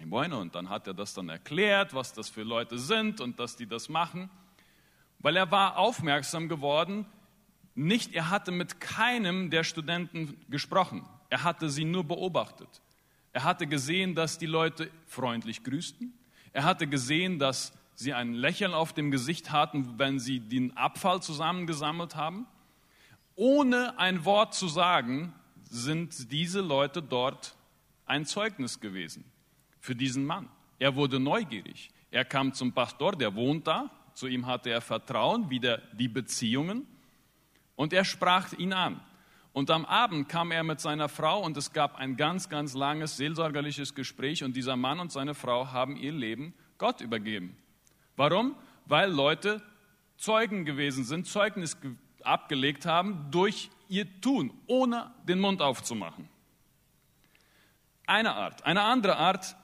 Und 0.00 0.54
dann 0.54 0.68
hat 0.68 0.86
er 0.86 0.94
das 0.94 1.14
dann 1.14 1.28
erklärt, 1.28 1.94
was 1.94 2.12
das 2.12 2.28
für 2.28 2.42
Leute 2.42 2.78
sind 2.78 3.20
und 3.20 3.38
dass 3.38 3.56
die 3.56 3.66
das 3.66 3.88
machen, 3.88 4.30
weil 5.18 5.36
er 5.36 5.50
war 5.50 5.78
aufmerksam 5.78 6.48
geworden, 6.48 7.06
nicht, 7.74 8.14
er 8.14 8.30
hatte 8.30 8.52
mit 8.52 8.80
keinem 8.80 9.50
der 9.50 9.62
Studenten 9.62 10.38
gesprochen. 10.48 11.04
Er 11.28 11.42
hatte 11.42 11.68
sie 11.68 11.84
nur 11.84 12.04
beobachtet. 12.04 12.80
Er 13.32 13.44
hatte 13.44 13.66
gesehen, 13.66 14.14
dass 14.14 14.38
die 14.38 14.46
Leute 14.46 14.90
freundlich 15.06 15.62
grüßten. 15.62 16.12
Er 16.52 16.64
hatte 16.64 16.86
gesehen, 16.86 17.38
dass 17.38 17.72
sie 17.94 18.14
ein 18.14 18.32
Lächeln 18.32 18.72
auf 18.72 18.94
dem 18.94 19.10
Gesicht 19.10 19.52
hatten, 19.52 19.98
wenn 19.98 20.18
sie 20.18 20.40
den 20.40 20.76
Abfall 20.76 21.20
zusammengesammelt 21.20 22.16
haben. 22.16 22.46
Ohne 23.36 23.98
ein 23.98 24.24
Wort 24.24 24.54
zu 24.54 24.66
sagen, 24.66 25.34
sind 25.68 26.32
diese 26.32 26.60
Leute 26.60 27.02
dort 27.02 27.54
ein 28.06 28.24
Zeugnis 28.24 28.80
gewesen 28.80 29.24
für 29.78 29.94
diesen 29.94 30.24
Mann. 30.24 30.48
Er 30.78 30.96
wurde 30.96 31.20
neugierig. 31.20 31.90
Er 32.10 32.24
kam 32.24 32.54
zum 32.54 32.72
Pastor, 32.72 33.12
der 33.12 33.34
wohnt 33.34 33.66
da. 33.66 33.90
Zu 34.14 34.26
ihm 34.26 34.46
hatte 34.46 34.70
er 34.70 34.80
Vertrauen, 34.80 35.50
wieder 35.50 35.78
die 35.92 36.08
Beziehungen. 36.08 36.86
Und 37.74 37.92
er 37.92 38.04
sprach 38.04 38.52
ihn 38.54 38.72
an. 38.72 39.00
Und 39.52 39.70
am 39.70 39.84
Abend 39.84 40.28
kam 40.28 40.50
er 40.50 40.64
mit 40.64 40.80
seiner 40.80 41.08
Frau 41.08 41.42
und 41.42 41.56
es 41.56 41.72
gab 41.72 41.96
ein 41.96 42.16
ganz, 42.16 42.48
ganz 42.48 42.74
langes 42.74 43.16
seelsorgerliches 43.16 43.94
Gespräch 43.94 44.44
und 44.44 44.54
dieser 44.54 44.76
Mann 44.76 45.00
und 45.00 45.12
seine 45.12 45.34
Frau 45.34 45.72
haben 45.72 45.96
ihr 45.96 46.12
Leben 46.12 46.54
Gott 46.78 47.00
übergeben. 47.00 47.56
Warum? 48.16 48.54
Weil 48.86 49.10
Leute 49.10 49.62
Zeugen 50.18 50.64
gewesen 50.64 51.04
sind, 51.04 51.26
Zeugnis 51.26 51.78
abgelegt 52.26 52.86
haben 52.86 53.28
durch 53.30 53.70
ihr 53.88 54.20
Tun, 54.20 54.52
ohne 54.66 55.10
den 55.28 55.40
Mund 55.40 55.62
aufzumachen. 55.62 56.28
Eine 58.06 58.34
Art. 58.34 58.64
Eine 58.64 58.82
andere 58.82 59.16
Art, 59.16 59.56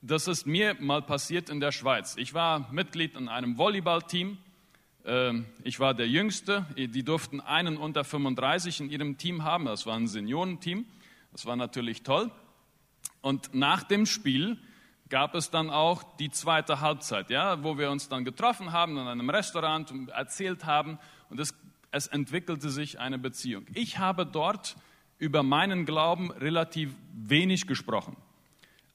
das 0.00 0.28
ist 0.28 0.46
mir 0.46 0.74
mal 0.80 1.02
passiert 1.02 1.50
in 1.50 1.60
der 1.60 1.72
Schweiz. 1.72 2.16
Ich 2.16 2.34
war 2.34 2.72
Mitglied 2.72 3.16
in 3.16 3.28
einem 3.28 3.58
Volleyballteam 3.58 4.38
Ähm, 5.06 5.44
ich 5.64 5.80
war 5.80 5.92
der 5.92 6.08
Jüngste. 6.08 6.64
Die 6.76 7.04
durften 7.04 7.40
einen 7.40 7.76
unter 7.76 8.04
35 8.04 8.80
in 8.80 8.90
ihrem 8.90 9.18
Team 9.18 9.44
haben. 9.44 9.66
Das 9.66 9.84
war 9.84 9.96
ein 9.96 10.06
Seniorenteam. 10.06 10.86
Das 11.32 11.44
war 11.44 11.56
natürlich 11.56 12.02
toll. 12.02 12.30
Und 13.20 13.54
nach 13.54 13.82
dem 13.82 14.06
Spiel 14.06 14.58
gab 15.08 15.34
es 15.34 15.50
dann 15.50 15.70
auch 15.70 16.02
die 16.16 16.30
zweite 16.30 16.80
Halbzeit, 16.80 17.30
ja, 17.30 17.62
wo 17.62 17.76
wir 17.78 17.90
uns 17.90 18.08
dann 18.08 18.24
getroffen 18.24 18.72
haben 18.72 18.96
in 18.96 19.06
einem 19.06 19.28
Restaurant 19.28 19.90
und 19.90 20.08
erzählt 20.08 20.64
haben. 20.64 20.98
Und 21.28 21.38
es, 21.40 21.54
es 21.94 22.08
entwickelte 22.08 22.70
sich 22.70 22.98
eine 22.98 23.18
Beziehung. 23.18 23.66
Ich 23.72 23.98
habe 23.98 24.26
dort 24.26 24.76
über 25.18 25.44
meinen 25.44 25.86
Glauben 25.86 26.32
relativ 26.32 26.92
wenig 27.12 27.68
gesprochen. 27.68 28.16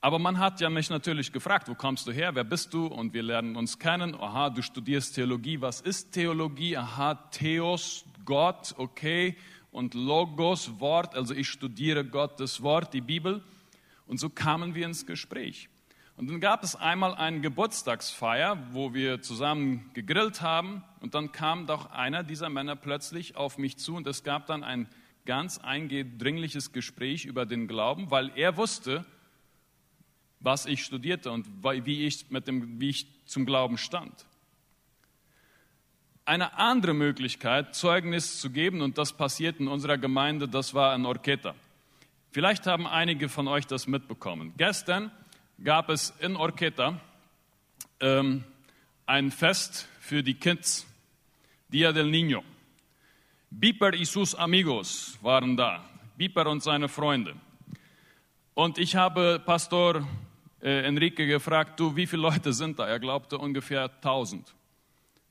Aber 0.01 0.19
man 0.19 0.37
hat 0.37 0.59
ja 0.59 0.69
mich 0.69 0.89
natürlich 0.89 1.31
gefragt, 1.31 1.69
wo 1.69 1.75
kommst 1.75 2.07
du 2.07 2.11
her, 2.11 2.35
wer 2.35 2.43
bist 2.43 2.73
du? 2.73 2.87
Und 2.87 3.13
wir 3.13 3.23
lernen 3.23 3.55
uns 3.55 3.79
kennen. 3.79 4.15
Aha, 4.15 4.49
du 4.49 4.61
studierst 4.61 5.15
Theologie. 5.15 5.61
Was 5.61 5.81
ist 5.81 6.11
Theologie? 6.11 6.75
Aha, 6.75 7.15
Theos, 7.31 8.05
Gott, 8.25 8.75
okay. 8.77 9.37
Und 9.71 9.93
Logos, 9.93 10.79
Wort. 10.79 11.15
Also 11.15 11.33
ich 11.33 11.47
studiere 11.47 12.03
Gottes 12.03 12.61
Wort, 12.61 12.93
die 12.93 13.01
Bibel. 13.01 13.41
Und 14.07 14.19
so 14.19 14.29
kamen 14.29 14.75
wir 14.75 14.85
ins 14.85 15.05
Gespräch. 15.05 15.69
Und 16.19 16.29
dann 16.29 16.41
gab 16.41 16.65
es 16.65 16.75
einmal 16.75 17.15
eine 17.15 17.39
Geburtstagsfeier, 17.39 18.57
wo 18.73 18.93
wir 18.93 19.21
zusammen 19.21 19.89
gegrillt 19.93 20.41
haben. 20.41 20.83
Und 20.99 21.15
dann 21.15 21.31
kam 21.31 21.65
doch 21.65 21.91
einer 21.91 22.23
dieser 22.23 22.49
Männer 22.49 22.75
plötzlich 22.75 23.37
auf 23.37 23.57
mich 23.57 23.77
zu. 23.77 23.95
Und 23.95 24.05
es 24.05 24.25
gab 24.25 24.45
dann 24.45 24.65
ein 24.65 24.89
ganz 25.25 25.59
eingedringliches 25.59 26.73
Gespräch 26.73 27.23
über 27.23 27.45
den 27.45 27.69
Glauben, 27.69 28.11
weil 28.11 28.33
er 28.35 28.57
wusste, 28.57 29.05
was 30.41 30.65
ich 30.65 30.83
studierte 30.83 31.31
und 31.31 31.47
wie 31.63 32.05
ich, 32.05 32.29
mit 32.29 32.49
dem, 32.49 32.81
wie 32.81 32.89
ich 32.89 33.07
zum 33.25 33.45
Glauben 33.45 33.77
stand. 33.77 34.25
Eine 36.25 36.57
andere 36.57 36.95
Möglichkeit, 36.95 37.75
Zeugnis 37.75 38.41
zu 38.41 38.49
geben, 38.49 38.81
und 38.81 38.97
das 38.97 39.13
passiert 39.13 39.61
in 39.61 39.69
unserer 39.69 39.97
Gemeinde, 39.97 40.49
das 40.49 40.73
war 40.73 40.93
in 40.95 41.05
Orketa. 41.05 41.55
Vielleicht 42.31 42.67
haben 42.67 42.87
einige 42.87 43.29
von 43.29 43.47
euch 43.47 43.67
das 43.67 43.87
mitbekommen. 43.87 44.53
Gestern 44.57 45.11
gab 45.63 45.89
es 45.89 46.13
in 46.19 46.35
Orketa 46.35 46.99
ähm, 47.99 48.43
ein 49.05 49.31
Fest 49.31 49.87
für 49.99 50.23
die 50.23 50.35
Kids, 50.35 50.87
Dia 51.67 51.91
del 51.91 52.09
Niño. 52.09 52.43
Biper 53.51 53.93
y 53.93 54.05
sus 54.05 54.35
amigos 54.35 55.17
waren 55.21 55.57
da, 55.57 55.83
Biper 56.17 56.47
und 56.47 56.63
seine 56.63 56.87
Freunde. 56.87 57.35
Und 58.53 58.77
ich 58.77 58.95
habe 58.95 59.41
Pastor 59.45 60.07
äh, 60.61 60.85
Enrique 60.85 61.25
gefragt, 61.25 61.79
du, 61.79 61.95
wie 61.95 62.07
viele 62.07 62.21
Leute 62.21 62.53
sind 62.53 62.79
da? 62.79 62.87
Er 62.87 62.99
glaubte 62.99 63.37
ungefähr 63.37 63.83
1000. 63.83 64.53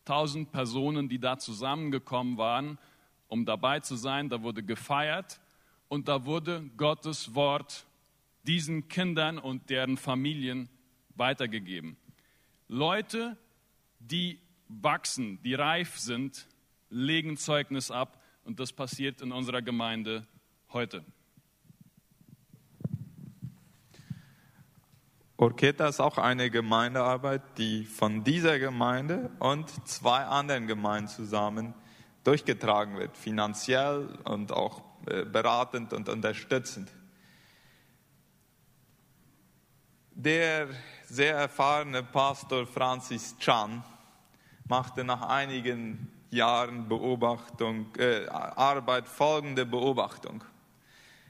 1000 0.06 0.50
Personen, 0.50 1.08
die 1.08 1.18
da 1.18 1.38
zusammengekommen 1.38 2.38
waren, 2.38 2.78
um 3.28 3.44
dabei 3.44 3.80
zu 3.80 3.96
sein. 3.96 4.28
Da 4.28 4.42
wurde 4.42 4.62
gefeiert 4.62 5.38
und 5.88 6.08
da 6.08 6.24
wurde 6.24 6.64
Gottes 6.76 7.34
Wort 7.34 7.84
diesen 8.44 8.88
Kindern 8.88 9.38
und 9.38 9.70
deren 9.70 9.96
Familien 9.96 10.68
weitergegeben. 11.14 11.96
Leute, 12.68 13.36
die 13.98 14.40
wachsen, 14.68 15.42
die 15.42 15.54
reif 15.54 15.98
sind, 15.98 16.46
legen 16.90 17.36
Zeugnis 17.36 17.90
ab 17.90 18.22
und 18.44 18.60
das 18.60 18.72
passiert 18.72 19.20
in 19.20 19.32
unserer 19.32 19.62
Gemeinde 19.62 20.26
heute. 20.72 21.04
Orketa 25.36 25.86
ist 25.86 26.00
auch 26.00 26.18
eine 26.18 26.50
Gemeindearbeit, 26.50 27.42
die 27.58 27.84
von 27.84 28.24
dieser 28.24 28.58
Gemeinde 28.58 29.30
und 29.38 29.70
zwei 29.86 30.24
anderen 30.24 30.66
Gemeinden 30.66 31.08
zusammen 31.08 31.74
durchgetragen 32.24 32.98
wird, 32.98 33.16
finanziell 33.16 34.18
und 34.24 34.50
auch 34.50 34.82
äh, 35.06 35.24
beratend 35.24 35.92
und 35.92 36.08
unterstützend. 36.08 36.90
Der 40.20 40.66
sehr 41.08 41.36
erfahrene 41.36 42.02
Pastor 42.02 42.66
Francis 42.66 43.36
Chan 43.38 43.84
machte 44.66 45.04
nach 45.04 45.22
einigen 45.22 46.10
Jahren 46.30 46.88
Beobachtung, 46.88 47.86
äh, 47.96 48.26
Arbeit 48.26 49.06
folgende 49.06 49.64
Beobachtung. 49.64 50.42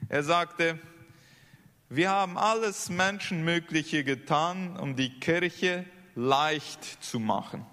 Er 0.07 0.23
sagte, 0.23 0.79
wir 1.89 2.09
haben 2.09 2.35
alles 2.39 2.89
Menschenmögliche 2.89 4.03
getan, 4.03 4.75
um 4.75 4.95
die 4.95 5.19
Kirche 5.19 5.85
leicht 6.15 6.83
zu 6.83 7.19
machen. 7.19 7.67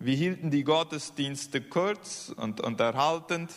Wir 0.00 0.16
hielten 0.16 0.50
die 0.50 0.64
Gottesdienste 0.64 1.60
kurz 1.60 2.34
und 2.36 2.60
unterhaltend 2.60 3.52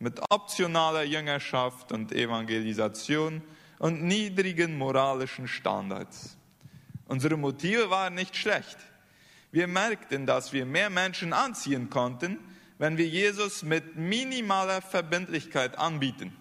mit 0.00 0.20
optionaler 0.30 1.04
Jüngerschaft 1.04 1.92
und 1.92 2.10
Evangelisation 2.10 3.40
und 3.78 4.02
niedrigen 4.02 4.76
moralischen 4.78 5.48
Standards. 5.48 6.36
Unsere 7.06 7.36
Motive 7.36 7.90
waren 7.90 8.14
nicht 8.14 8.36
schlecht. 8.36 8.76
Wir 9.52 9.66
merkten, 9.68 10.26
dass 10.26 10.52
wir 10.52 10.66
mehr 10.66 10.90
Menschen 10.90 11.32
anziehen 11.32 11.88
konnten, 11.88 12.38
wenn 12.78 12.98
wir 12.98 13.06
Jesus 13.06 13.62
mit 13.62 13.96
minimaler 13.96 14.82
Verbindlichkeit 14.82 15.78
anbieten. 15.78 16.36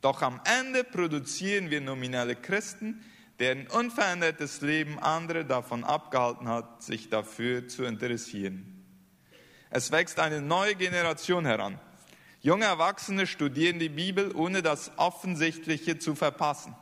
Doch 0.00 0.20
am 0.20 0.40
Ende 0.44 0.84
produzieren 0.84 1.70
wir 1.70 1.80
nominelle 1.80 2.34
Christen, 2.34 3.02
deren 3.38 3.66
unverändertes 3.68 4.60
Leben 4.60 4.98
andere 4.98 5.44
davon 5.44 5.84
abgehalten 5.84 6.48
hat, 6.48 6.82
sich 6.82 7.08
dafür 7.08 7.68
zu 7.68 7.84
interessieren. 7.84 8.84
Es 9.70 9.90
wächst 9.90 10.18
eine 10.18 10.42
neue 10.42 10.74
Generation 10.74 11.46
heran. 11.46 11.78
Junge 12.44 12.64
Erwachsene 12.64 13.28
studieren 13.28 13.78
die 13.78 13.88
Bibel, 13.88 14.34
ohne 14.34 14.62
das 14.62 14.90
Offensichtliche 14.96 16.00
zu 16.00 16.16
verpassen. 16.16 16.74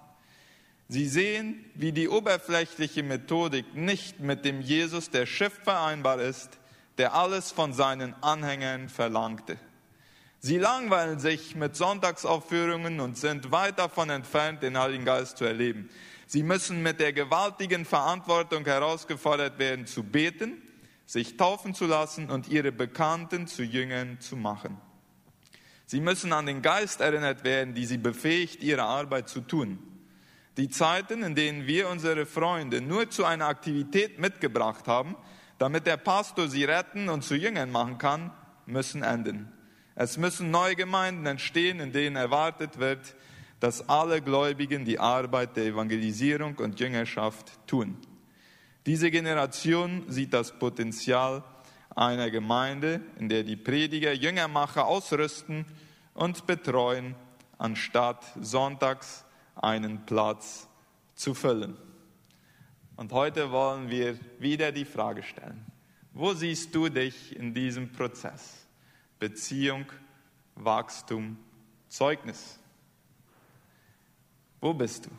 Sie 0.88 1.06
sehen, 1.06 1.62
wie 1.74 1.92
die 1.92 2.08
oberflächliche 2.08 3.02
Methodik 3.02 3.74
nicht 3.74 4.20
mit 4.20 4.46
dem 4.46 4.62
Jesus 4.62 5.10
der 5.10 5.26
Schrift 5.26 5.62
vereinbar 5.62 6.18
ist, 6.18 6.58
der 6.96 7.14
alles 7.14 7.52
von 7.52 7.74
seinen 7.74 8.14
Anhängern 8.22 8.88
verlangte. 8.88 9.58
Sie 10.40 10.56
langweilen 10.56 11.20
sich 11.20 11.54
mit 11.54 11.76
Sonntagsaufführungen 11.76 12.98
und 12.98 13.18
sind 13.18 13.52
weit 13.52 13.78
davon 13.78 14.08
entfernt, 14.08 14.62
den 14.62 14.78
Heiligen 14.78 15.04
Geist 15.04 15.36
zu 15.36 15.44
erleben. 15.44 15.90
Sie 16.26 16.42
müssen 16.42 16.82
mit 16.82 17.00
der 17.00 17.12
gewaltigen 17.12 17.84
Verantwortung 17.84 18.64
herausgefordert 18.64 19.58
werden, 19.58 19.86
zu 19.86 20.04
beten, 20.04 20.62
sich 21.04 21.36
taufen 21.36 21.74
zu 21.74 21.84
lassen 21.84 22.30
und 22.30 22.48
ihre 22.48 22.72
Bekannten 22.72 23.46
zu 23.46 23.62
Jüngern 23.62 24.18
zu 24.20 24.36
machen. 24.36 24.80
Sie 25.90 26.00
müssen 26.00 26.32
an 26.32 26.46
den 26.46 26.62
Geist 26.62 27.00
erinnert 27.00 27.42
werden, 27.42 27.74
die 27.74 27.84
sie 27.84 27.98
befähigt, 27.98 28.62
ihre 28.62 28.84
Arbeit 28.84 29.28
zu 29.28 29.40
tun. 29.40 29.80
Die 30.56 30.68
Zeiten, 30.68 31.24
in 31.24 31.34
denen 31.34 31.66
wir 31.66 31.88
unsere 31.88 32.26
Freunde 32.26 32.80
nur 32.80 33.10
zu 33.10 33.24
einer 33.24 33.48
Aktivität 33.48 34.20
mitgebracht 34.20 34.86
haben, 34.86 35.16
damit 35.58 35.88
der 35.88 35.96
Pastor 35.96 36.46
sie 36.46 36.62
retten 36.62 37.08
und 37.08 37.24
zu 37.24 37.34
Jüngern 37.34 37.72
machen 37.72 37.98
kann, 37.98 38.30
müssen 38.66 39.02
enden. 39.02 39.50
Es 39.96 40.16
müssen 40.16 40.52
neue 40.52 40.76
Gemeinden 40.76 41.26
entstehen, 41.26 41.80
in 41.80 41.90
denen 41.90 42.14
erwartet 42.14 42.78
wird, 42.78 43.16
dass 43.58 43.88
alle 43.88 44.22
Gläubigen 44.22 44.84
die 44.84 45.00
Arbeit 45.00 45.56
der 45.56 45.64
Evangelisierung 45.64 46.54
und 46.58 46.78
Jüngerschaft 46.78 47.58
tun. 47.66 47.96
Diese 48.86 49.10
Generation 49.10 50.04
sieht 50.06 50.34
das 50.34 50.56
Potenzial 50.56 51.42
einer 51.96 52.30
Gemeinde, 52.30 53.00
in 53.18 53.28
der 53.28 53.42
die 53.42 53.56
Prediger 53.56 54.12
Jüngermacher 54.12 54.86
ausrüsten 54.86 55.64
und 56.14 56.46
betreuen, 56.46 57.14
anstatt 57.58 58.24
sonntags 58.40 59.24
einen 59.54 60.04
Platz 60.06 60.68
zu 61.14 61.34
füllen. 61.34 61.76
Und 62.96 63.12
heute 63.12 63.50
wollen 63.50 63.90
wir 63.90 64.18
wieder 64.38 64.72
die 64.72 64.84
Frage 64.84 65.22
stellen, 65.22 65.64
wo 66.12 66.32
siehst 66.34 66.74
du 66.74 66.88
dich 66.88 67.36
in 67.36 67.54
diesem 67.54 67.90
Prozess? 67.92 68.66
Beziehung, 69.18 69.86
Wachstum, 70.54 71.36
Zeugnis. 71.88 72.58
Wo 74.60 74.74
bist 74.74 75.06
du? 75.06 75.10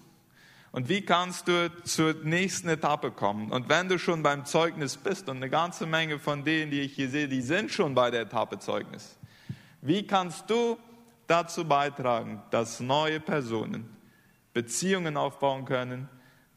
Und 0.72 0.88
wie 0.88 1.02
kannst 1.02 1.50
du 1.50 1.70
zur 1.84 2.14
nächsten 2.24 2.70
Etappe 2.70 3.12
kommen? 3.12 3.52
Und 3.52 3.68
wenn 3.68 3.90
du 3.90 4.00
schon 4.00 4.24
beim 4.24 4.46
Zeugnis 4.46 4.96
bist, 4.96 5.28
und 5.28 5.38
eine 5.38 5.50
ganze 5.50 5.86
Menge 5.86 6.18
von 6.18 6.46
denen, 6.46 6.72
die 6.72 6.82
ich 6.82 6.94
hier 6.94 7.10
sehe, 7.10 7.28
die 7.28 7.42
sind 7.42 7.72
schon 7.72 7.94
bei 7.94 8.10
der 8.10 8.22
Etappe 8.22 8.58
Zeugnis, 8.58 9.18
wie 9.82 10.08
kannst 10.08 10.50
du 10.50 10.78
dazu 11.28 11.66
beitragen, 11.66 12.42
dass 12.52 12.80
neue 12.80 13.20
Personen 13.20 13.98
Beziehungen 14.54 15.18
aufbauen 15.18 15.66
können, 15.66 16.08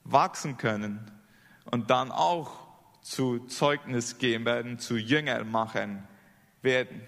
wachsen 0.05 0.59
können 0.59 1.11
und 1.65 1.91
dann 1.91 2.13
auch 2.13 2.69
zu 3.01 3.41
Zeugnis 3.47 4.19
gehen 4.19 4.45
werden, 4.45 4.79
zu 4.79 4.97
Jüngermachern 4.97 6.07
werden? 6.63 7.03